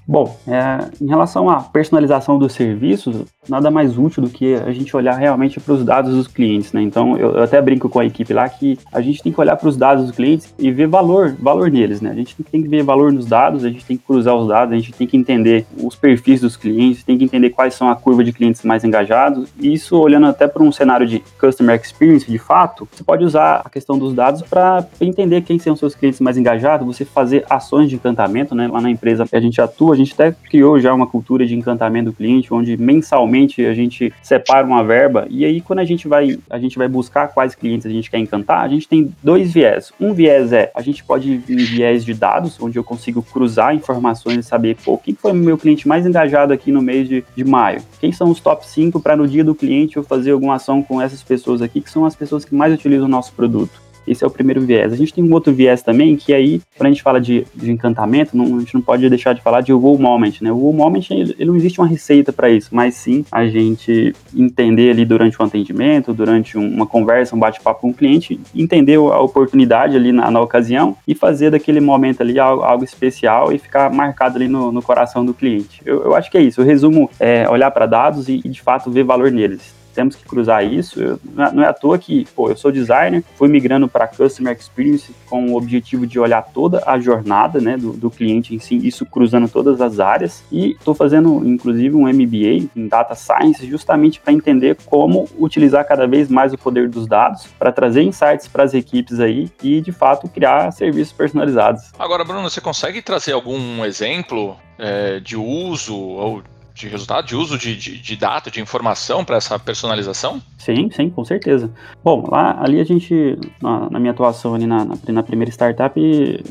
Bom, 0.07 0.37
é, 0.47 0.87
em 1.01 1.07
relação 1.07 1.49
à 1.49 1.61
personalização 1.61 2.37
dos 2.37 2.53
serviços, 2.53 3.25
nada 3.49 3.71
mais 3.71 3.97
útil 3.97 4.21
do 4.21 4.29
que 4.29 4.53
a 4.53 4.71
gente 4.71 4.95
olhar 4.95 5.15
realmente 5.15 5.59
para 5.59 5.73
os 5.73 5.83
dados 5.83 6.13
dos 6.13 6.27
clientes, 6.27 6.71
né? 6.73 6.81
Então, 6.81 7.17
eu, 7.17 7.31
eu, 7.31 7.43
até 7.43 7.59
brinco 7.59 7.89
com 7.89 7.99
a 7.99 8.05
equipe 8.05 8.31
lá 8.31 8.47
que 8.47 8.77
a 8.93 9.01
gente 9.01 9.23
tem 9.23 9.31
que 9.31 9.39
olhar 9.39 9.55
para 9.55 9.67
os 9.67 9.75
dados 9.75 10.05
dos 10.05 10.15
clientes 10.15 10.53
e 10.59 10.71
ver 10.71 10.87
valor, 10.87 11.35
valor 11.39 11.71
neles, 11.71 12.01
né? 12.01 12.11
A 12.11 12.15
gente 12.15 12.35
tem 12.43 12.61
que 12.61 12.67
ver 12.67 12.83
valor 12.83 13.11
nos 13.11 13.25
dados, 13.25 13.65
a 13.65 13.69
gente 13.69 13.83
tem 13.83 13.97
que 13.97 14.03
cruzar 14.03 14.35
os 14.35 14.47
dados, 14.47 14.73
a 14.73 14.75
gente 14.75 14.93
tem 14.93 15.07
que 15.07 15.17
entender 15.17 15.65
os 15.81 15.95
perfis 15.95 16.41
dos 16.41 16.55
clientes, 16.55 17.03
tem 17.03 17.17
que 17.17 17.23
entender 17.23 17.49
quais 17.49 17.73
são 17.73 17.89
a 17.89 17.95
curva 17.95 18.23
de 18.23 18.31
clientes 18.31 18.61
mais 18.63 18.83
engajados. 18.83 19.49
E 19.59 19.73
isso 19.73 19.97
olhando 19.97 20.27
até 20.27 20.47
para 20.47 20.61
um 20.61 20.71
cenário 20.71 21.07
de 21.07 21.23
customer 21.39 21.79
experience, 21.79 22.29
de 22.29 22.37
fato, 22.37 22.87
você 22.91 23.03
pode 23.03 23.23
usar 23.23 23.61
a 23.65 23.69
questão 23.69 23.97
dos 23.97 24.13
dados 24.13 24.43
para 24.43 24.85
entender 25.01 25.41
quem 25.41 25.57
são 25.57 25.73
os 25.73 25.79
seus 25.79 25.95
clientes 25.95 26.19
mais 26.19 26.37
engajados, 26.37 26.85
você 26.85 27.03
fazer 27.03 27.43
ações 27.49 27.89
de 27.89 27.95
encantamento, 27.95 28.53
né? 28.53 28.67
Lá 28.67 28.79
na 28.79 28.91
empresa 28.91 29.25
a 29.31 29.39
gente 29.39 29.59
atua 29.59 29.94
a 29.95 29.97
gente 29.97 30.13
até 30.13 30.31
criou 30.31 30.79
já 30.79 30.93
uma 30.93 31.07
cultura 31.07 31.45
de 31.45 31.55
encantamento 31.55 32.11
do 32.11 32.13
cliente, 32.13 32.53
onde 32.53 32.77
mensalmente 32.77 33.65
a 33.65 33.73
gente 33.73 34.13
separa 34.21 34.65
uma 34.65 34.83
verba 34.83 35.27
e 35.29 35.43
aí 35.45 35.61
quando 35.61 35.79
a 35.79 35.85
gente 35.85 36.07
vai 36.07 36.37
a 36.49 36.59
gente 36.59 36.77
vai 36.77 36.87
buscar 36.87 37.29
quais 37.29 37.55
clientes 37.55 37.85
a 37.85 37.89
gente 37.89 38.11
quer 38.11 38.19
encantar, 38.19 38.63
a 38.63 38.67
gente 38.67 38.87
tem 38.87 39.13
dois 39.23 39.53
viés. 39.53 39.91
Um 39.99 40.13
viés 40.13 40.53
é 40.53 40.71
a 40.75 40.81
gente 40.81 41.03
pode 41.03 41.31
ir 41.31 41.43
em 41.49 41.57
viés 41.57 42.05
de 42.05 42.13
dados, 42.13 42.61
onde 42.61 42.77
eu 42.77 42.83
consigo 42.83 43.23
cruzar 43.23 43.73
informações 43.73 44.37
e 44.37 44.43
saber, 44.43 44.77
pô, 44.83 44.97
quem 44.97 45.15
foi 45.15 45.31
o 45.31 45.35
meu 45.35 45.57
cliente 45.57 45.87
mais 45.87 46.05
engajado 46.05 46.53
aqui 46.53 46.71
no 46.71 46.81
mês 46.81 47.07
de, 47.07 47.23
de 47.35 47.43
maio? 47.43 47.81
Quem 47.99 48.11
são 48.11 48.29
os 48.29 48.39
top 48.39 48.67
5 48.67 48.99
para 48.99 49.15
no 49.15 49.27
dia 49.27 49.43
do 49.43 49.55
cliente 49.55 49.97
eu 49.97 50.03
fazer 50.03 50.31
alguma 50.31 50.55
ação 50.55 50.83
com 50.83 51.01
essas 51.01 51.23
pessoas 51.23 51.61
aqui, 51.61 51.81
que 51.81 51.89
são 51.89 52.05
as 52.05 52.15
pessoas 52.15 52.45
que 52.45 52.53
mais 52.53 52.73
utilizam 52.73 53.05
o 53.05 53.09
nosso 53.09 53.33
produto? 53.33 53.84
Esse 54.07 54.23
é 54.23 54.27
o 54.27 54.29
primeiro 54.29 54.61
viés. 54.61 54.93
A 54.93 54.95
gente 54.95 55.13
tem 55.13 55.23
um 55.23 55.33
outro 55.33 55.53
viés 55.53 55.81
também, 55.81 56.15
que 56.15 56.33
aí, 56.33 56.61
quando 56.77 56.87
a 56.87 56.91
gente 56.91 57.03
fala 57.03 57.19
de, 57.19 57.45
de 57.55 57.71
encantamento, 57.71 58.35
não, 58.35 58.57
a 58.57 58.59
gente 58.59 58.73
não 58.73 58.81
pode 58.81 59.07
deixar 59.09 59.33
de 59.33 59.41
falar 59.41 59.61
de 59.61 59.73
wow 59.73 59.97
moment, 59.97 60.33
né? 60.41 60.51
O 60.51 60.57
wow 60.57 60.73
moment, 60.73 61.05
ele, 61.09 61.35
ele 61.37 61.45
não 61.45 61.55
existe 61.55 61.79
uma 61.79 61.87
receita 61.87 62.31
para 62.31 62.49
isso, 62.49 62.69
mas 62.71 62.95
sim 62.95 63.25
a 63.31 63.45
gente 63.47 64.13
entender 64.35 64.91
ali 64.91 65.05
durante 65.05 65.41
um 65.41 65.45
atendimento, 65.45 66.13
durante 66.13 66.57
uma 66.57 66.85
conversa, 66.85 67.35
um 67.35 67.39
bate-papo 67.39 67.81
com 67.81 67.89
o 67.89 67.93
cliente, 67.93 68.39
entender 68.55 68.95
a 68.95 69.19
oportunidade 69.19 69.95
ali 69.95 70.11
na, 70.11 70.31
na, 70.31 70.41
ocasião 70.41 70.95
e 71.07 71.13
fazer 71.13 71.51
daquele 71.51 71.79
momento 71.79 72.21
ali 72.21 72.39
algo, 72.39 72.63
algo 72.63 72.83
especial 72.83 73.51
e 73.51 73.57
ficar 73.57 73.91
marcado 73.91 74.37
ali 74.37 74.47
no, 74.47 74.71
no 74.71 74.81
coração 74.81 75.25
do 75.25 75.33
cliente. 75.33 75.81
Eu, 75.85 76.03
eu, 76.03 76.15
acho 76.15 76.29
que 76.29 76.37
é 76.37 76.41
isso. 76.41 76.61
O 76.61 76.65
resumo 76.65 77.09
é 77.19 77.49
olhar 77.49 77.71
para 77.71 77.85
dados 77.85 78.29
e, 78.29 78.41
e, 78.43 78.49
de 78.49 78.61
fato, 78.61 78.91
ver 78.91 79.03
valor 79.03 79.31
neles 79.31 79.74
temos 79.95 80.15
que 80.15 80.25
cruzar 80.25 80.63
isso. 80.65 81.01
Eu, 81.01 81.19
não 81.33 81.63
é 81.63 81.67
à 81.67 81.73
toa 81.73 81.97
que, 81.97 82.27
pô, 82.35 82.49
eu 82.49 82.57
sou 82.57 82.71
designer, 82.71 83.23
fui 83.35 83.47
migrando 83.47 83.87
para 83.87 84.07
Customer 84.07 84.55
Experience 84.55 85.11
com 85.27 85.51
o 85.51 85.57
objetivo 85.57 86.05
de 86.05 86.19
olhar 86.19 86.41
toda 86.41 86.83
a 86.85 86.99
jornada, 86.99 87.59
né, 87.59 87.77
do, 87.77 87.93
do 87.93 88.11
cliente 88.11 88.53
em 88.53 88.59
si, 88.59 88.75
isso 88.75 89.05
cruzando 89.05 89.47
todas 89.47 89.81
as 89.81 89.99
áreas. 89.99 90.43
E 90.51 90.71
estou 90.71 90.93
fazendo, 90.93 91.41
inclusive, 91.47 91.95
um 91.95 92.07
MBA 92.07 92.69
em 92.75 92.87
Data 92.87 93.15
Science 93.15 93.65
justamente 93.65 94.19
para 94.19 94.33
entender 94.33 94.77
como 94.85 95.27
utilizar 95.39 95.87
cada 95.87 96.05
vez 96.05 96.29
mais 96.29 96.53
o 96.53 96.57
poder 96.57 96.89
dos 96.89 97.07
dados 97.07 97.47
para 97.57 97.71
trazer 97.71 98.03
insights 98.03 98.47
para 98.47 98.63
as 98.63 98.73
equipes 98.73 99.19
aí 99.19 99.49
e, 99.63 99.79
de 99.81 99.91
fato, 99.91 100.27
criar 100.27 100.71
serviços 100.71 101.13
personalizados. 101.13 101.91
Agora, 101.97 102.23
Bruno, 102.23 102.49
você 102.49 102.59
consegue 102.59 103.01
trazer 103.01 103.31
algum 103.31 103.85
exemplo 103.85 104.57
é, 104.77 105.19
de 105.19 105.37
uso 105.37 105.95
ou 105.95 106.43
de 106.75 106.89
resultado, 106.89 107.25
de 107.25 107.35
uso 107.35 107.57
de, 107.57 107.75
de, 107.75 107.97
de 107.97 108.15
data, 108.17 108.51
de 108.51 108.59
informação 108.59 109.23
para 109.23 109.37
essa 109.37 109.57
personalização? 109.57 110.41
Sim, 110.57 110.89
sim, 110.91 111.09
com 111.09 111.23
certeza. 111.23 111.71
Bom, 112.03 112.27
lá 112.29 112.57
ali 112.61 112.81
a 112.81 112.83
gente, 112.83 113.39
na, 113.61 113.89
na 113.89 113.99
minha 113.99 114.11
atuação 114.11 114.53
ali 114.53 114.67
na, 114.67 114.83
na, 114.83 114.97
na, 115.07 115.23
primeira 115.23 115.49
startup, 115.49 115.97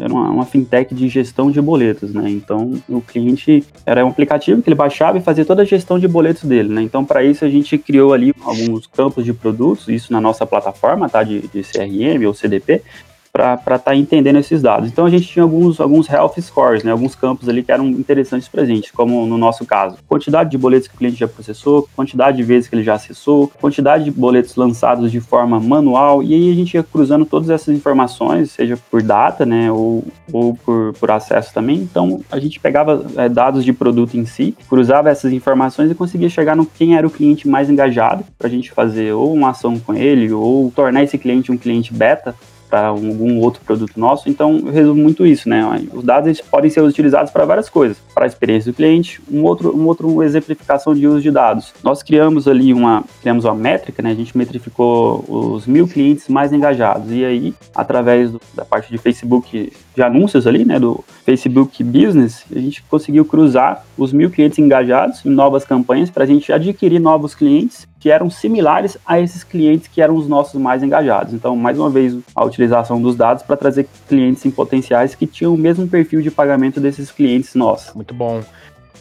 era 0.01 0.13
uma, 0.13 0.31
uma, 0.31 0.47
fintech 0.47 0.95
de 0.95 1.09
gestão 1.09 1.51
de 1.51 1.61
boletos, 1.61 2.15
né? 2.15 2.31
Então 2.31 2.73
o 2.89 3.03
cliente 3.03 3.63
era 3.85 4.05
um 4.05 4.09
aplicativo 4.09 4.63
que 4.63 4.69
ele 4.69 4.75
baixava 4.75 5.19
e 5.19 5.21
fazia 5.21 5.45
toda 5.45 5.61
a 5.61 5.67
gestão 5.67 5.99
de 5.99 6.09
boletos 6.09 6.45
dele, 6.45 6.73
né? 6.73 6.81
Então 6.81 7.05
para 7.05 7.23
isso 7.23 7.45
a 7.45 7.49
gente 7.49 7.77
criou 7.77 8.15
ali 8.15 8.33
alguns 8.43 8.87
campos 8.87 9.27
de 9.27 9.35
produtos, 9.35 9.89
isso 9.89 10.11
na 10.11 10.23
nossa 10.23 10.47
plataforma, 10.47 11.07
tá? 11.07 11.23
De, 11.23 11.41
de 11.49 11.63
CRM 11.63 12.25
ou 12.27 12.33
CDP, 12.33 12.83
para 13.35 13.55
estar 13.55 13.79
tá 13.81 13.97
entendendo 13.97 14.39
esses 14.39 14.63
dados. 14.63 14.89
Então 14.89 15.05
a 15.05 15.11
gente 15.11 15.27
tinha 15.27 15.43
alguns, 15.43 15.81
alguns 15.81 16.09
health 16.09 16.41
scores, 16.41 16.85
né, 16.85 16.93
alguns 16.93 17.17
campos 17.17 17.49
ali 17.49 17.65
que 17.65 17.73
eram 17.73 17.89
interessantes 17.89 18.47
para 18.47 18.63
a 18.63 18.65
gente, 18.65 18.93
como 18.93 19.27
no 19.27 19.37
nosso 19.37 19.67
caso. 19.67 19.97
Quantidade 20.07 20.51
de 20.51 20.57
boletos 20.57 20.87
que 20.87 20.95
o 20.95 20.99
cliente 20.99 21.19
já 21.19 21.27
processou, 21.27 21.89
quantidade 21.97 22.37
de 22.37 22.45
vezes 22.45 22.69
que 22.69 22.77
ele 22.77 22.85
já 22.85 22.95
acessou, 22.95 23.51
quantidade 23.61 24.05
de 24.05 24.13
boletos 24.13 24.55
lançados 24.55 25.11
de 25.11 25.21
forma 25.21 25.59
manual, 25.59 26.23
e 26.23 26.33
aí 26.33 26.53
a 26.53 26.55
gente 26.55 26.75
ia 26.75 26.85
cruzando 26.85 27.27
todas 27.27 27.51
essas 27.51 27.75
informações, 27.75 28.53
seja 28.53 28.79
por 28.89 29.03
data, 29.03 29.45
né, 29.45 29.69
ou, 29.73 30.05
ou 30.33 30.55
por, 30.55 30.93
por 30.93 31.11
acesso 31.11 31.53
também. 31.53 31.79
Então 31.79 32.21
a 32.31 32.39
gente 32.39 32.61
pegava 32.61 33.05
é, 33.17 33.29
dados 33.29 33.65
de 33.65 33.73
produto 33.73 34.15
em 34.17 34.25
si, 34.25 34.57
cruzava 34.69 35.11
essas 35.11 35.33
informações 35.33 35.91
e 35.91 35.95
conseguia 35.97 36.29
chegar 36.29 36.55
no 36.55 36.65
quem 36.65 36.97
era 36.97 37.05
o 37.05 37.11
cliente 37.11 37.49
mais 37.49 37.69
engajado, 37.69 38.25
para 38.39 38.47
a 38.47 38.51
gente 38.51 38.71
fazer 38.71 39.13
ou 39.13 39.35
uma 39.35 39.51
ação 39.51 39.77
com 39.77 39.93
ele, 39.93 40.33
ou 40.33 40.71
tornar 40.71 41.03
esse 41.03 41.19
cliente 41.19 41.51
um 41.51 41.59
cliente 41.59 41.93
beta, 41.93 42.33
para 42.69 42.89
algum 42.89 43.39
outro 43.41 43.63
produto 43.65 43.99
nosso. 43.99 44.29
Então, 44.29 44.63
eu 44.65 44.73
resumo 44.73 45.03
muito 45.03 45.27
isso, 45.27 45.49
né? 45.49 45.63
Os 45.93 46.05
dados 46.05 46.41
podem 46.41 46.71
ser 46.71 46.81
utilizados 46.81 47.31
para 47.31 47.45
várias 47.45 47.69
coisas, 47.69 47.97
para 48.15 48.25
a 48.25 48.27
experiência 48.27 48.73
do 48.73 48.77
cliente, 48.77 49.21
um 49.31 49.43
outro, 49.43 49.77
um 49.77 49.87
outro 49.87 50.23
exemplificação 50.23 50.95
de 50.95 51.07
uso 51.07 51.21
de 51.21 51.31
dados. 51.31 51.73
Nós 51.83 52.03
criamos 52.03 52.49
ali 52.49 52.73
uma, 52.73 53.05
criamos 53.21 53.45
uma 53.45 53.55
métrica, 53.55 54.03
né? 54.03 54.11
A 54.11 54.15
gente 54.15 54.37
metrificou 54.37 55.25
os 55.29 55.67
mil 55.67 55.87
clientes 55.87 56.29
mais 56.29 56.53
engajados 56.53 57.11
e 57.11 57.25
aí, 57.25 57.55
através 57.75 58.31
do, 58.31 58.41
da 58.55 58.65
parte 58.65 58.91
de 58.91 58.99
Facebook 58.99 59.73
de 59.95 60.03
anúncios 60.03 60.47
ali, 60.47 60.65
né? 60.65 60.79
Do 60.79 61.05
Facebook 61.25 61.83
Business, 61.83 62.45
a 62.55 62.59
gente 62.59 62.83
conseguiu 62.83 63.25
cruzar 63.25 63.85
os 63.97 64.13
mil 64.13 64.31
clientes 64.31 64.59
engajados 64.59 65.25
em 65.25 65.31
novas 65.31 65.65
campanhas 65.65 66.11
para 66.11 66.25
a 66.25 66.27
gente 66.27 66.53
adquirir 66.53 67.01
novos 67.01 67.35
clientes 67.35 67.87
que 68.05 68.11
eram 68.11 68.29
similares 68.29 68.99
a 69.07 69.19
esses 69.19 69.43
clientes 69.43 69.89
que 69.89 70.03
eram 70.03 70.15
os 70.15 70.29
nossos 70.29 70.61
mais 70.61 70.83
engajados. 70.83 71.33
Então, 71.33 71.57
mais 71.57 71.79
uma 71.79 71.89
vez, 71.89 72.15
a 72.37 72.45
utilização 72.55 73.01
dos 73.01 73.17
dados 73.17 73.43
para 73.43 73.57
trazer 73.57 73.87
clientes 74.09 74.45
em 74.47 74.51
potenciais 74.51 75.15
que 75.15 75.27
tinham 75.27 75.55
o 75.55 75.59
mesmo 75.59 75.87
perfil 75.87 76.23
de 76.23 76.31
pagamento 76.31 76.81
desses 76.81 77.11
clientes 77.11 77.55
nossos. 77.55 77.95
Muito 77.95 78.15
bom. 78.15 78.43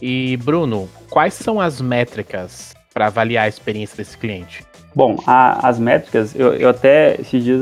E 0.01 0.37
Bruno, 0.37 0.89
quais 1.09 1.33
são 1.33 1.61
as 1.61 1.79
métricas 1.79 2.73
para 2.93 3.07
avaliar 3.07 3.45
a 3.45 3.47
experiência 3.47 3.95
desse 3.95 4.17
cliente? 4.17 4.65
Bom, 4.95 5.17
a, 5.25 5.67
as 5.67 5.79
métricas, 5.79 6.35
eu, 6.35 6.53
eu 6.53 6.69
até 6.69 7.19
esses 7.19 7.43
dias, 7.43 7.61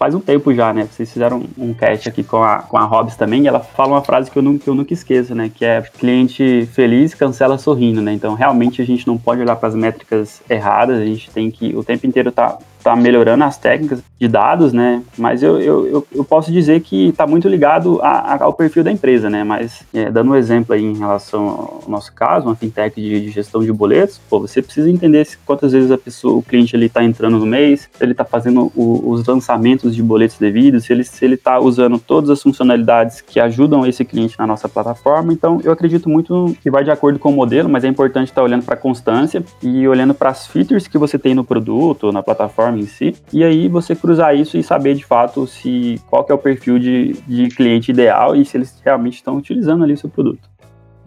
faz 0.00 0.14
um 0.14 0.20
tempo 0.20 0.54
já, 0.54 0.72
né? 0.72 0.88
Vocês 0.90 1.12
fizeram 1.12 1.44
um 1.58 1.74
cast 1.74 2.08
aqui 2.08 2.24
com 2.24 2.42
a, 2.42 2.60
com 2.60 2.78
a 2.78 2.84
Hobbs 2.84 3.16
também, 3.16 3.42
e 3.42 3.46
ela 3.46 3.60
fala 3.60 3.92
uma 3.92 4.02
frase 4.02 4.30
que 4.30 4.38
eu, 4.38 4.42
nunca, 4.42 4.64
que 4.64 4.70
eu 4.70 4.74
nunca 4.74 4.94
esqueço, 4.94 5.34
né? 5.34 5.50
Que 5.54 5.62
é 5.62 5.82
cliente 5.82 6.66
feliz 6.72 7.12
cancela 7.12 7.58
sorrindo, 7.58 8.00
né? 8.00 8.10
Então, 8.14 8.32
realmente, 8.32 8.80
a 8.80 8.86
gente 8.86 9.06
não 9.06 9.18
pode 9.18 9.42
olhar 9.42 9.56
para 9.56 9.68
as 9.68 9.74
métricas 9.74 10.40
erradas, 10.48 10.98
a 10.98 11.04
gente 11.04 11.30
tem 11.30 11.50
que 11.50 11.76
o 11.76 11.84
tempo 11.84 12.06
inteiro 12.06 12.32
tá 12.32 12.58
tá 12.82 12.96
melhorando 12.96 13.44
as 13.44 13.56
técnicas 13.56 14.02
de 14.18 14.28
dados, 14.28 14.72
né? 14.72 15.02
Mas 15.16 15.42
eu, 15.42 15.60
eu, 15.60 16.06
eu 16.12 16.24
posso 16.24 16.50
dizer 16.50 16.80
que 16.80 17.08
está 17.08 17.26
muito 17.26 17.48
ligado 17.48 18.00
a, 18.02 18.34
a, 18.34 18.44
ao 18.44 18.52
perfil 18.52 18.82
da 18.82 18.90
empresa, 18.90 19.30
né? 19.30 19.44
Mas 19.44 19.82
é, 19.94 20.10
dando 20.10 20.32
um 20.32 20.36
exemplo 20.36 20.74
aí 20.74 20.82
em 20.82 20.96
relação 20.96 21.48
ao 21.48 21.84
nosso 21.88 22.12
caso, 22.12 22.46
uma 22.46 22.56
fintech 22.56 23.00
de, 23.00 23.20
de 23.20 23.30
gestão 23.30 23.62
de 23.62 23.72
boletos, 23.72 24.20
pô, 24.28 24.40
você 24.40 24.62
precisa 24.62 24.90
entender 24.90 25.24
se, 25.24 25.38
quantas 25.38 25.72
vezes 25.72 25.90
a 25.90 25.98
pessoa, 25.98 26.38
o 26.38 26.42
cliente 26.42 26.74
ele 26.74 26.86
está 26.86 27.04
entrando 27.04 27.38
no 27.38 27.46
mês, 27.46 27.88
ele 28.00 28.12
está 28.12 28.24
fazendo 28.24 28.72
o, 28.74 29.10
os 29.10 29.26
lançamentos 29.26 29.89
de 29.94 30.02
boletos 30.02 30.38
devidos, 30.38 30.84
se 30.84 30.92
ele 30.92 31.04
se 31.04 31.24
ele 31.24 31.34
está 31.34 31.58
usando 31.58 31.98
todas 31.98 32.30
as 32.30 32.42
funcionalidades 32.42 33.20
que 33.20 33.40
ajudam 33.40 33.86
esse 33.86 34.04
cliente 34.04 34.38
na 34.38 34.46
nossa 34.46 34.68
plataforma. 34.68 35.32
Então, 35.32 35.60
eu 35.62 35.72
acredito 35.72 36.08
muito 36.08 36.56
que 36.62 36.70
vai 36.70 36.84
de 36.84 36.90
acordo 36.90 37.18
com 37.18 37.30
o 37.30 37.32
modelo, 37.32 37.68
mas 37.68 37.84
é 37.84 37.88
importante 37.88 38.28
estar 38.28 38.40
tá 38.40 38.44
olhando 38.44 38.64
para 38.64 38.74
a 38.74 38.78
constância 38.78 39.42
e 39.62 39.86
olhando 39.86 40.14
para 40.14 40.30
as 40.30 40.46
features 40.46 40.88
que 40.88 40.98
você 40.98 41.18
tem 41.18 41.34
no 41.34 41.44
produto, 41.44 42.12
na 42.12 42.22
plataforma 42.22 42.78
em 42.78 42.86
si, 42.86 43.14
e 43.32 43.44
aí 43.44 43.68
você 43.68 43.94
cruzar 43.94 44.36
isso 44.36 44.56
e 44.56 44.62
saber 44.62 44.94
de 44.94 45.04
fato 45.04 45.46
se 45.46 46.00
qual 46.08 46.26
é 46.28 46.34
o 46.34 46.38
perfil 46.38 46.78
de, 46.78 47.12
de 47.26 47.48
cliente 47.48 47.90
ideal 47.90 48.34
e 48.34 48.44
se 48.44 48.56
eles 48.56 48.80
realmente 48.84 49.14
estão 49.14 49.36
utilizando 49.36 49.84
ali 49.84 49.94
o 49.94 49.98
seu 49.98 50.10
produto. 50.10 50.49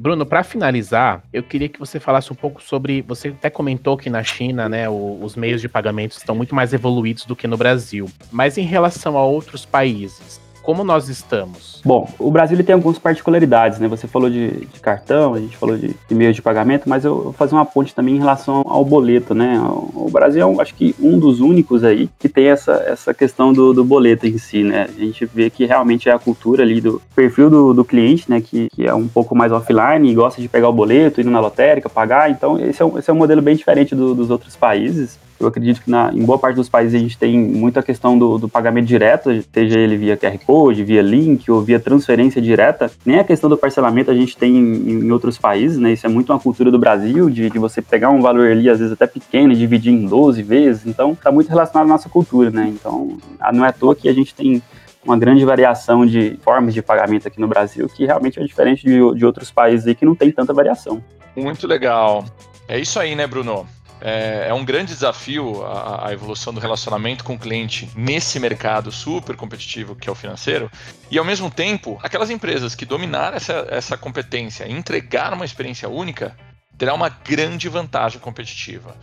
Bruno, 0.03 0.25
para 0.25 0.43
finalizar, 0.43 1.23
eu 1.31 1.41
queria 1.41 1.69
que 1.69 1.79
você 1.79 1.97
falasse 1.97 2.29
um 2.29 2.35
pouco 2.35 2.61
sobre. 2.61 3.01
Você 3.03 3.29
até 3.29 3.49
comentou 3.49 3.95
que 3.95 4.09
na 4.09 4.21
China, 4.21 4.67
né, 4.67 4.89
o, 4.89 5.17
os 5.21 5.33
meios 5.33 5.61
de 5.61 5.69
pagamento 5.69 6.11
estão 6.11 6.35
muito 6.35 6.53
mais 6.53 6.73
evoluídos 6.73 7.23
do 7.23 7.37
que 7.37 7.47
no 7.47 7.55
Brasil. 7.55 8.09
Mas 8.29 8.57
em 8.57 8.65
relação 8.65 9.17
a 9.17 9.23
outros 9.23 9.63
países, 9.65 10.41
como 10.63 10.83
nós 10.83 11.09
estamos? 11.09 11.81
Bom, 11.85 12.09
o 12.17 12.31
Brasil 12.31 12.55
ele 12.55 12.63
tem 12.63 12.73
algumas 12.73 12.97
particularidades, 12.97 13.79
né? 13.79 13.87
Você 13.89 14.07
falou 14.07 14.29
de, 14.29 14.65
de 14.65 14.79
cartão, 14.79 15.33
a 15.33 15.39
gente 15.39 15.57
falou 15.57 15.77
de, 15.77 15.93
de 16.07 16.15
meio 16.15 16.33
de 16.33 16.41
pagamento, 16.41 16.87
mas 16.87 17.03
eu 17.03 17.23
vou 17.23 17.33
fazer 17.33 17.53
uma 17.53 17.65
ponte 17.65 17.93
também 17.93 18.15
em 18.15 18.19
relação 18.19 18.63
ao 18.65 18.83
boleto, 18.85 19.35
né? 19.35 19.61
O 19.93 20.09
Brasil 20.09 20.41
é, 20.41 20.61
acho 20.61 20.73
que, 20.73 20.95
um 20.99 21.19
dos 21.19 21.41
únicos 21.41 21.83
aí 21.83 22.09
que 22.17 22.29
tem 22.29 22.47
essa, 22.47 22.81
essa 22.87 23.13
questão 23.13 23.51
do, 23.51 23.73
do 23.73 23.83
boleto 23.83 24.25
em 24.25 24.37
si, 24.37 24.63
né? 24.63 24.87
A 24.89 24.99
gente 24.99 25.25
vê 25.25 25.49
que 25.49 25.65
realmente 25.65 26.07
é 26.07 26.13
a 26.13 26.19
cultura 26.19 26.63
ali 26.63 26.79
do 26.79 27.01
perfil 27.13 27.49
do, 27.49 27.73
do 27.73 27.83
cliente, 27.83 28.29
né? 28.29 28.39
Que, 28.39 28.69
que 28.69 28.87
é 28.87 28.93
um 28.93 29.07
pouco 29.07 29.35
mais 29.35 29.51
offline 29.51 30.09
e 30.09 30.15
gosta 30.15 30.41
de 30.41 30.47
pegar 30.47 30.69
o 30.69 30.73
boleto, 30.73 31.19
ir 31.19 31.25
na 31.25 31.41
lotérica, 31.41 31.89
pagar. 31.89 32.31
Então, 32.31 32.57
esse 32.57 32.81
é 32.81 32.85
um, 32.85 32.97
esse 32.97 33.09
é 33.09 33.13
um 33.13 33.17
modelo 33.17 33.41
bem 33.41 33.55
diferente 33.55 33.93
do, 33.93 34.15
dos 34.15 34.29
outros 34.29 34.55
países. 34.55 35.19
Eu 35.43 35.49
acredito 35.49 35.81
que 35.81 35.89
na, 35.89 36.11
em 36.13 36.23
boa 36.23 36.39
parte 36.39 36.55
dos 36.55 36.69
países 36.69 36.95
a 36.95 36.99
gente 36.99 37.17
tem 37.17 37.37
muita 37.37 37.83
questão 37.83 38.17
do, 38.17 38.37
do, 38.37 38.49
pagamento 38.49 38.85
direto, 38.85 39.29
seja 39.53 39.77
ele 39.77 39.97
via 39.97 40.17
QR 40.17 40.37
Code, 40.45 40.83
via 40.83 41.01
link 41.01 41.49
ou 41.51 41.61
via 41.61 41.79
transferência 41.79 42.41
direta. 42.41 42.91
Nem 43.05 43.19
a 43.19 43.23
questão 43.23 43.49
do 43.49 43.57
parcelamento 43.57 44.09
a 44.09 44.13
gente 44.13 44.37
tem 44.37 44.55
em, 44.55 45.05
em 45.05 45.11
outros 45.11 45.37
países, 45.37 45.77
né? 45.77 45.93
Isso 45.93 46.05
é 46.05 46.09
muito 46.09 46.31
uma 46.31 46.39
cultura 46.39 46.71
do 46.71 46.79
Brasil, 46.79 47.29
de, 47.29 47.49
de, 47.49 47.59
você 47.59 47.81
pegar 47.81 48.09
um 48.09 48.21
valor 48.21 48.49
ali, 48.49 48.69
às 48.69 48.79
vezes 48.79 48.93
até 48.93 49.05
pequeno, 49.05 49.53
e 49.53 49.55
dividir 49.55 49.91
em 49.91 50.05
12 50.05 50.41
vezes. 50.43 50.85
Então, 50.85 51.11
está 51.11 51.31
muito 51.31 51.49
relacionado 51.49 51.85
à 51.85 51.89
nossa 51.89 52.09
cultura, 52.09 52.49
né? 52.49 52.71
Então, 52.73 53.17
não 53.53 53.65
é 53.65 53.69
à 53.69 53.73
toa 53.73 53.95
que 53.95 54.07
a 54.07 54.13
gente 54.13 54.33
tem 54.33 54.61
uma 55.05 55.17
grande 55.17 55.43
variação 55.43 56.05
de 56.05 56.37
formas 56.41 56.73
de 56.73 56.81
pagamento 56.81 57.27
aqui 57.27 57.39
no 57.39 57.47
Brasil, 57.47 57.87
que 57.89 58.05
realmente 58.05 58.39
é 58.39 58.43
diferente 58.43 58.85
de, 58.85 59.15
de 59.15 59.25
outros 59.25 59.51
países 59.51 59.85
aí 59.85 59.95
que 59.95 60.05
não 60.05 60.15
tem 60.15 60.31
tanta 60.31 60.53
variação. 60.53 61.03
Muito 61.35 61.67
legal. 61.67 62.23
É 62.67 62.79
isso 62.79 62.99
aí, 62.99 63.15
né, 63.15 63.27
Bruno? 63.27 63.67
É, 64.05 64.47
é 64.49 64.53
um 64.53 64.65
grande 64.65 64.93
desafio 64.93 65.63
a, 65.63 66.09
a, 66.09 66.13
evolução 66.13 66.53
do 66.53 66.59
relacionamento 66.59 67.23
com 67.23 67.35
o 67.35 67.39
cliente 67.39 67.89
nesse 67.95 68.37
mercado 68.37 68.91
super 68.91 69.33
competitivo 69.37 69.95
que 69.95 70.09
é 70.09 70.11
o 70.11 70.15
financeiro. 70.15 70.69
E 71.09 71.17
ao 71.17 71.23
mesmo 71.23 71.49
tempo, 71.49 71.97
aquelas 72.03 72.29
empresas 72.29 72.75
que 72.75 72.85
dominaram 72.85 73.37
essa, 73.37 73.65
essa 73.69 73.97
competência 73.97 74.67
e 74.67 74.73
entregaram 74.73 75.37
uma 75.37 75.45
experiência 75.45 75.87
única, 75.87 76.35
terá 76.77 76.93
uma 76.93 77.07
grande 77.07 77.69
vantagem 77.69 78.19
competitiva. 78.19 78.93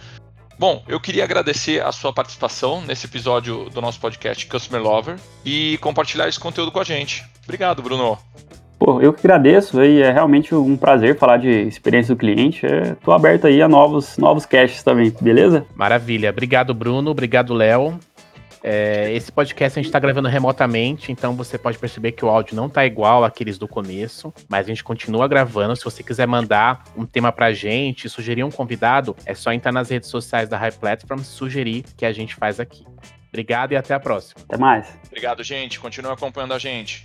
Bom, 0.59 0.85
eu 0.87 1.00
queria 1.00 1.25
agradecer 1.25 1.83
a 1.83 1.90
sua 1.92 2.12
participação 2.12 2.83
nesse 2.83 3.07
episódio 3.07 3.71
do 3.71 3.80
nosso 3.80 3.99
podcast 3.99 4.45
Customer 4.45 4.83
Lover 4.83 5.19
e 5.42 5.78
compartilhar 5.78 6.28
esse 6.28 6.38
conteúdo 6.38 6.71
com 6.71 6.78
a 6.78 6.85
gente. 6.85 7.25
Obrigado, 7.42 7.83
Bruno. 7.83 8.19
Pô, 8.81 8.99
eu 9.03 9.13
que 9.13 9.21
agradeço 9.27 9.85
e 9.85 10.01
é 10.01 10.11
realmente 10.11 10.55
um 10.55 10.75
prazer 10.75 11.19
falar 11.19 11.37
de 11.37 11.51
experiência 11.51 12.15
do 12.15 12.19
cliente. 12.19 12.65
Estou 12.65 13.13
aberto 13.13 13.47
aí 13.47 13.61
a 13.61 13.69
novos, 13.69 14.17
novos 14.17 14.47
caches 14.47 14.83
também, 14.83 15.13
beleza? 15.21 15.67
Maravilha. 15.75 16.31
Obrigado, 16.31 16.73
Bruno. 16.73 17.11
Obrigado, 17.11 17.53
Léo. 17.53 18.01
É, 18.63 19.13
esse 19.13 19.31
podcast 19.31 19.79
a 19.79 19.83
gente 19.83 19.89
está 19.89 19.99
gravando 19.99 20.29
remotamente, 20.29 21.13
então 21.13 21.35
você 21.35 21.59
pode 21.59 21.77
perceber 21.79 22.13
que 22.13 22.25
o 22.25 22.29
áudio 22.29 22.57
não 22.57 22.67
está 22.67 22.87
igual 22.87 23.23
àqueles 23.23 23.59
do 23.59 23.69
começo, 23.69 24.33
mas 24.49 24.65
a 24.65 24.69
gente 24.69 24.83
continua 24.83 25.29
gravando. 25.29 25.77
Se 25.77 25.85
você 25.85 26.03
quiser 26.03 26.27
mandar 26.27 26.85
um 26.97 27.05
tema 27.05 27.31
pra 27.31 27.53
gente, 27.53 28.09
sugerir 28.09 28.45
um 28.45 28.51
convidado, 28.51 29.15
é 29.27 29.35
só 29.35 29.53
entrar 29.53 29.73
nas 29.73 29.91
redes 29.91 30.09
sociais 30.09 30.49
da 30.49 30.57
High 30.57 30.73
Platform 30.73 31.21
sugerir 31.21 31.85
que 31.99 32.07
a 32.07 32.13
gente 32.13 32.35
faz 32.35 32.59
aqui. 32.59 32.87
Obrigado 33.29 33.73
e 33.73 33.77
até 33.77 33.93
a 33.93 34.01
próxima. 34.01 34.41
Até 34.49 34.57
mais. 34.57 34.89
Obrigado, 35.07 35.45
gente. 35.45 35.79
Continua 35.79 36.15
acompanhando 36.15 36.55
a 36.55 36.59
gente. 36.59 37.05